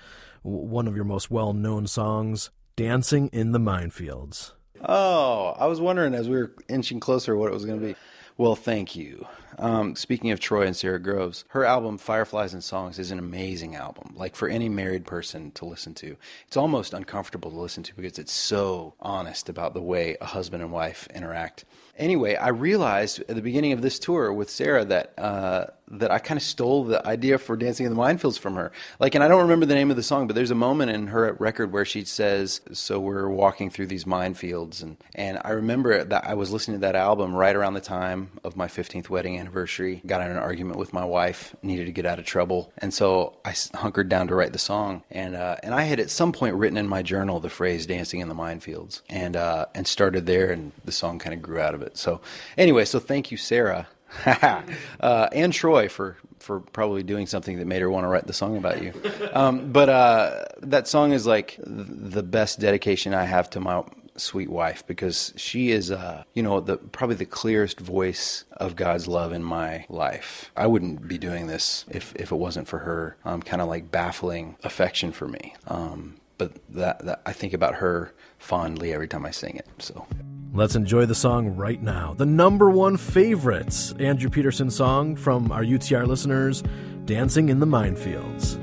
one 0.42 0.86
of 0.86 0.94
your 0.94 1.06
most 1.06 1.30
well 1.30 1.54
known 1.54 1.86
songs, 1.86 2.50
Dancing 2.76 3.30
in 3.32 3.52
the 3.52 3.58
Minefields. 3.58 4.52
Oh, 4.86 5.54
I 5.58 5.66
was 5.66 5.80
wondering 5.80 6.14
as 6.14 6.28
we 6.28 6.36
were 6.36 6.52
inching 6.68 7.00
closer 7.00 7.36
what 7.36 7.50
it 7.50 7.54
was 7.54 7.64
going 7.64 7.80
to 7.80 7.86
be. 7.86 7.96
Well, 8.36 8.56
thank 8.56 8.96
you. 8.96 9.28
Um, 9.58 9.94
speaking 9.94 10.32
of 10.32 10.40
Troy 10.40 10.66
and 10.66 10.76
Sara 10.76 10.98
Groves, 10.98 11.44
her 11.50 11.64
album 11.64 11.98
Fireflies 11.98 12.52
and 12.52 12.64
Songs 12.64 12.98
is 12.98 13.12
an 13.12 13.20
amazing 13.20 13.76
album. 13.76 14.12
Like 14.16 14.34
for 14.34 14.48
any 14.48 14.68
married 14.68 15.04
person 15.04 15.52
to 15.52 15.64
listen 15.64 15.94
to, 15.94 16.16
it's 16.48 16.56
almost 16.56 16.92
uncomfortable 16.92 17.52
to 17.52 17.56
listen 17.56 17.84
to 17.84 17.94
because 17.94 18.18
it's 18.18 18.32
so 18.32 18.94
honest 19.00 19.48
about 19.48 19.72
the 19.72 19.80
way 19.80 20.16
a 20.20 20.26
husband 20.26 20.64
and 20.64 20.72
wife 20.72 21.06
interact. 21.14 21.64
Anyway, 21.96 22.34
I 22.34 22.48
realized 22.48 23.20
at 23.28 23.36
the 23.36 23.42
beginning 23.42 23.72
of 23.72 23.82
this 23.82 24.00
tour 24.00 24.32
with 24.32 24.50
Sara 24.50 24.84
that 24.86 25.16
uh, 25.16 25.66
that 25.90 26.10
I 26.10 26.18
kind 26.18 26.38
of 26.38 26.42
stole 26.42 26.84
the 26.84 27.06
idea 27.06 27.38
for 27.38 27.56
Dancing 27.56 27.86
in 27.86 27.94
the 27.94 28.00
Minefields 28.00 28.38
from 28.38 28.54
her. 28.54 28.72
Like, 28.98 29.14
and 29.14 29.22
I 29.22 29.28
don't 29.28 29.42
remember 29.42 29.66
the 29.66 29.74
name 29.74 29.90
of 29.90 29.96
the 29.96 30.02
song, 30.02 30.26
but 30.26 30.34
there's 30.34 30.50
a 30.50 30.54
moment 30.54 30.90
in 30.90 31.08
her 31.08 31.34
record 31.38 31.72
where 31.72 31.84
she 31.84 32.04
says, 32.04 32.60
"So 32.72 32.98
we're 32.98 33.28
walking 33.28 33.70
through 33.70 33.88
these 33.88 34.04
minefields," 34.04 34.82
and 34.82 34.96
and 35.14 35.38
I 35.44 35.50
remember 35.50 36.04
that 36.04 36.24
I 36.26 36.34
was 36.34 36.50
listening 36.50 36.78
to 36.78 36.80
that 36.82 36.96
album 36.96 37.34
right 37.34 37.54
around 37.54 37.74
the 37.74 37.80
time 37.80 38.30
of 38.42 38.56
my 38.56 38.66
15th 38.66 39.10
wedding 39.10 39.38
anniversary. 39.38 40.02
Got 40.06 40.22
in 40.22 40.30
an 40.30 40.36
argument 40.36 40.78
with 40.78 40.92
my 40.92 41.04
wife, 41.04 41.54
needed 41.62 41.86
to 41.86 41.92
get 41.92 42.06
out 42.06 42.18
of 42.18 42.24
trouble, 42.24 42.72
and 42.78 42.92
so 42.92 43.36
I 43.44 43.54
hunkered 43.74 44.08
down 44.08 44.28
to 44.28 44.34
write 44.34 44.52
the 44.52 44.58
song. 44.58 45.02
And 45.10 45.36
uh, 45.36 45.56
and 45.62 45.74
I 45.74 45.82
had 45.82 46.00
at 46.00 46.10
some 46.10 46.32
point 46.32 46.54
written 46.56 46.78
in 46.78 46.88
my 46.88 47.02
journal 47.02 47.40
the 47.40 47.50
phrase 47.50 47.86
"dancing 47.86 48.20
in 48.20 48.28
the 48.28 48.34
minefields," 48.34 49.02
and 49.08 49.36
uh, 49.36 49.66
and 49.74 49.86
started 49.86 50.26
there, 50.26 50.50
and 50.50 50.72
the 50.84 50.92
song 50.92 51.18
kind 51.18 51.34
of 51.34 51.42
grew 51.42 51.60
out 51.60 51.74
of 51.74 51.82
it. 51.82 51.96
So 51.98 52.20
anyway, 52.56 52.84
so 52.84 52.98
thank 52.98 53.30
you, 53.30 53.36
Sara. 53.36 53.88
uh, 54.26 55.28
and 55.32 55.52
Troy 55.52 55.88
for 55.88 56.16
for 56.38 56.60
probably 56.60 57.02
doing 57.02 57.26
something 57.26 57.58
that 57.58 57.66
made 57.66 57.80
her 57.80 57.90
want 57.90 58.04
to 58.04 58.08
write 58.08 58.26
the 58.26 58.32
song 58.32 58.56
about 58.56 58.82
you. 58.82 58.92
Um, 59.32 59.72
but 59.72 59.88
uh, 59.88 60.44
that 60.60 60.86
song 60.86 61.12
is 61.12 61.26
like 61.26 61.56
th- 61.56 61.86
the 61.88 62.22
best 62.22 62.60
dedication 62.60 63.14
I 63.14 63.24
have 63.24 63.48
to 63.50 63.60
my 63.60 63.82
sweet 64.16 64.48
wife 64.48 64.86
because 64.86 65.32
she 65.36 65.70
is, 65.70 65.90
uh, 65.90 66.22
you 66.34 66.42
know, 66.42 66.60
the 66.60 66.76
probably 66.76 67.16
the 67.16 67.26
clearest 67.26 67.80
voice 67.80 68.44
of 68.52 68.76
God's 68.76 69.08
love 69.08 69.32
in 69.32 69.42
my 69.42 69.86
life. 69.88 70.50
I 70.56 70.66
wouldn't 70.66 71.08
be 71.08 71.18
doing 71.18 71.46
this 71.46 71.84
if 71.90 72.14
if 72.16 72.30
it 72.30 72.36
wasn't 72.36 72.68
for 72.68 72.80
her. 72.80 73.16
Um, 73.24 73.42
kind 73.42 73.62
of 73.62 73.68
like 73.68 73.90
baffling 73.90 74.56
affection 74.62 75.12
for 75.12 75.26
me. 75.26 75.54
Um, 75.66 76.16
but 76.36 76.52
that, 76.70 77.04
that 77.04 77.22
I 77.24 77.32
think 77.32 77.52
about 77.52 77.76
her 77.76 78.12
fondly 78.38 78.92
every 78.92 79.08
time 79.08 79.24
I 79.24 79.30
sing 79.30 79.56
it. 79.56 79.66
So. 79.78 80.06
Let's 80.56 80.76
enjoy 80.76 81.06
the 81.06 81.16
song 81.16 81.56
right 81.56 81.82
now. 81.82 82.14
The 82.16 82.26
number 82.26 82.70
one 82.70 82.96
favorite 82.96 83.92
Andrew 83.98 84.30
Peterson 84.30 84.70
song 84.70 85.16
from 85.16 85.50
our 85.50 85.64
UTR 85.64 86.06
listeners, 86.06 86.62
Dancing 87.06 87.48
in 87.48 87.58
the 87.58 87.66
Minefields. 87.66 88.56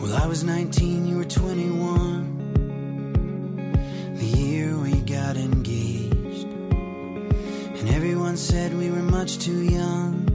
Well, 0.00 0.14
I 0.14 0.28
was 0.28 0.44
19, 0.44 1.08
you 1.08 1.16
were 1.16 1.24
21. 1.24 4.14
The 4.14 4.24
year 4.24 4.78
we 4.78 5.00
got 5.00 5.36
engaged. 5.36 6.46
And 6.46 7.88
everyone 7.88 8.36
said 8.36 8.78
we 8.78 8.88
were 8.88 9.02
much 9.02 9.38
too 9.38 9.64
young. 9.64 10.26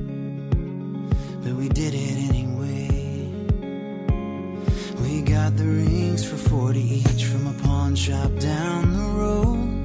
But 1.42 1.54
we 1.54 1.70
did 1.70 1.94
it 1.94 2.18
anyway. 2.28 2.90
We 5.02 5.22
got 5.22 5.56
the 5.56 5.64
rings 5.64 6.30
for 6.30 6.36
40 6.36 6.82
each 6.82 7.24
from 7.24 7.48
a 7.48 7.54
pawn 7.64 7.96
shop 7.96 8.38
down 8.40 8.92
the 8.92 9.06
road. 9.18 9.85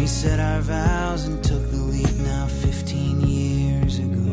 We 0.00 0.06
said 0.06 0.40
our 0.40 0.62
vows 0.62 1.26
and 1.26 1.44
took 1.44 1.62
the 1.70 1.76
leap 1.76 2.16
now 2.20 2.46
15 2.46 3.20
years 3.20 3.98
ago. 3.98 4.30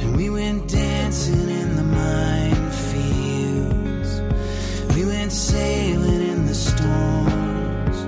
And 0.00 0.16
we 0.16 0.30
went 0.30 0.66
dancing 0.66 1.46
in 1.50 1.76
the 1.76 1.82
minefields. 1.82 2.94
We 4.94 5.04
went 5.04 5.30
sailing 5.30 6.22
in 6.22 6.46
the 6.46 6.54
storms. 6.54 7.98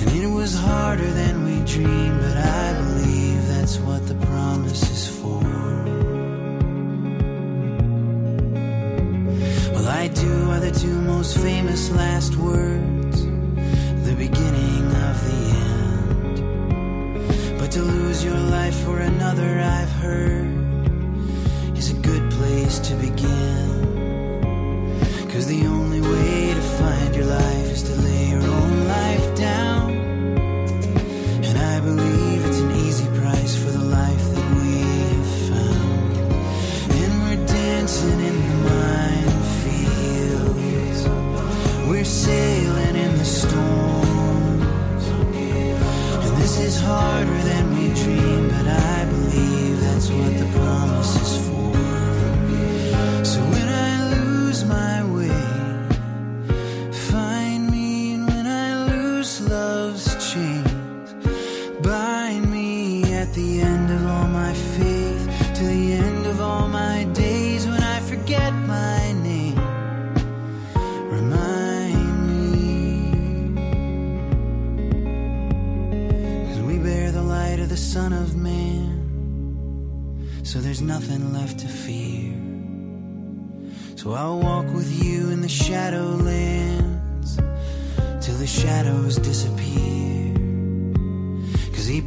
And 0.00 0.10
it 0.20 0.26
was 0.26 0.52
harder 0.56 1.12
than 1.12 1.44
we 1.44 1.60
dreamed, 1.64 2.17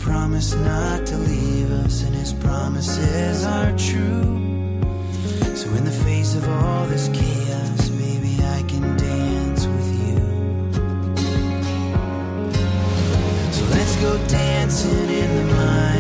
promised 0.01 0.57
not 0.57 1.05
to 1.05 1.17
leave 1.17 1.71
us, 1.71 2.03
and 2.03 2.15
his 2.15 2.33
promises 2.33 3.45
are 3.45 3.71
true. 3.77 4.39
So 5.55 5.69
in 5.75 5.85
the 5.85 5.97
face 6.05 6.35
of 6.35 6.47
all 6.49 6.87
this 6.87 7.07
chaos, 7.09 7.89
baby, 7.89 8.37
I 8.43 8.63
can 8.63 8.97
dance 8.97 9.65
with 9.67 9.89
you. 10.01 10.19
So 13.51 13.63
let's 13.75 13.95
go 13.97 14.17
dancing 14.27 15.09
in 15.09 15.29
the 15.37 15.53
minefields. 15.53 15.90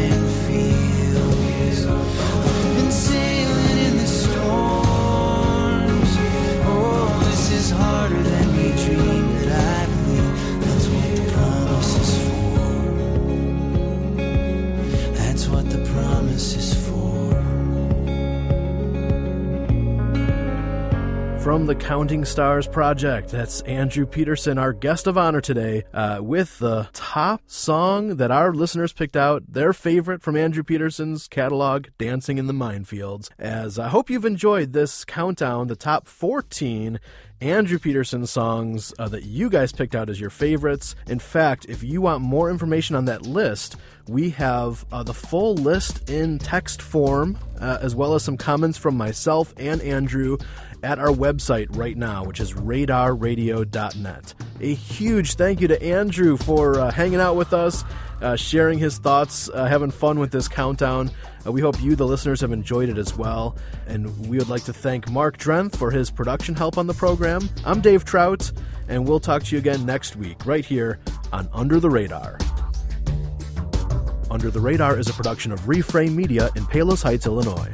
From 21.51 21.65
the 21.65 21.75
Counting 21.75 22.23
Stars 22.23 22.65
Project, 22.65 23.27
that's 23.27 23.59
Andrew 23.63 24.05
Peterson, 24.05 24.57
our 24.57 24.71
guest 24.71 25.05
of 25.05 25.17
honor 25.17 25.41
today, 25.41 25.83
uh, 25.93 26.19
with 26.21 26.57
the 26.59 26.87
top 26.93 27.41
song 27.45 28.15
that 28.15 28.31
our 28.31 28.53
listeners 28.53 28.93
picked 28.93 29.17
out, 29.17 29.43
their 29.49 29.73
favorite 29.73 30.21
from 30.21 30.37
Andrew 30.37 30.63
Peterson's 30.63 31.27
catalog, 31.27 31.87
Dancing 31.97 32.37
in 32.37 32.47
the 32.47 32.53
Minefields. 32.53 33.29
As 33.37 33.77
I 33.77 33.89
hope 33.89 34.09
you've 34.09 34.23
enjoyed 34.23 34.71
this 34.71 35.03
countdown, 35.03 35.67
the 35.67 35.75
top 35.75 36.07
14 36.07 37.01
Andrew 37.41 37.79
Peterson 37.79 38.27
songs 38.27 38.93
uh, 38.99 39.09
that 39.09 39.23
you 39.23 39.49
guys 39.49 39.73
picked 39.73 39.95
out 39.95 40.09
as 40.09 40.21
your 40.21 40.29
favorites. 40.29 40.95
In 41.07 41.17
fact, 41.19 41.65
if 41.67 41.83
you 41.83 41.99
want 41.99 42.21
more 42.21 42.51
information 42.51 42.95
on 42.95 43.05
that 43.05 43.23
list, 43.23 43.75
we 44.07 44.29
have 44.31 44.85
uh, 44.91 45.01
the 45.01 45.13
full 45.13 45.55
list 45.55 46.07
in 46.09 46.37
text 46.37 46.81
form, 46.83 47.37
uh, 47.59 47.79
as 47.81 47.95
well 47.95 48.13
as 48.13 48.23
some 48.23 48.37
comments 48.37 48.77
from 48.77 48.95
myself 48.95 49.55
and 49.57 49.81
Andrew 49.81 50.37
at 50.83 50.99
our 50.99 51.09
website 51.09 51.75
right 51.75 51.97
now, 51.97 52.23
which 52.23 52.39
is 52.39 52.53
radarradio.net. 52.53 54.33
A 54.59 54.73
huge 54.73 55.35
thank 55.35 55.61
you 55.61 55.67
to 55.67 55.81
Andrew 55.83 56.37
for 56.37 56.79
uh, 56.79 56.91
hanging 56.91 57.19
out 57.19 57.35
with 57.35 57.53
us, 57.53 57.83
uh, 58.21 58.35
sharing 58.35 58.79
his 58.79 58.97
thoughts, 58.97 59.49
uh, 59.49 59.65
having 59.65 59.91
fun 59.91 60.19
with 60.19 60.31
this 60.31 60.47
countdown. 60.47 61.11
Uh, 61.45 61.51
we 61.51 61.61
hope 61.61 61.81
you, 61.81 61.95
the 61.95 62.05
listeners, 62.05 62.41
have 62.41 62.51
enjoyed 62.51 62.89
it 62.89 62.97
as 62.97 63.15
well. 63.15 63.55
And 63.87 64.27
we 64.27 64.37
would 64.37 64.49
like 64.49 64.63
to 64.65 64.73
thank 64.73 65.09
Mark 65.09 65.37
Drenth 65.37 65.75
for 65.75 65.91
his 65.91 66.11
production 66.11 66.55
help 66.55 66.77
on 66.77 66.87
the 66.87 66.93
program. 66.93 67.49
I'm 67.65 67.81
Dave 67.81 68.05
Trout, 68.05 68.51
and 68.87 69.07
we'll 69.07 69.19
talk 69.19 69.43
to 69.43 69.55
you 69.55 69.59
again 69.59 69.85
next 69.85 70.15
week, 70.15 70.45
right 70.45 70.65
here 70.65 70.99
on 71.31 71.49
Under 71.53 71.79
the 71.79 71.89
Radar. 71.89 72.37
Under 74.29 74.49
the 74.49 74.61
Radar 74.61 74.97
is 74.97 75.09
a 75.09 75.13
production 75.13 75.51
of 75.51 75.59
Reframe 75.61 76.15
Media 76.15 76.49
in 76.55 76.65
Palos 76.65 77.01
Heights, 77.01 77.25
Illinois. 77.25 77.69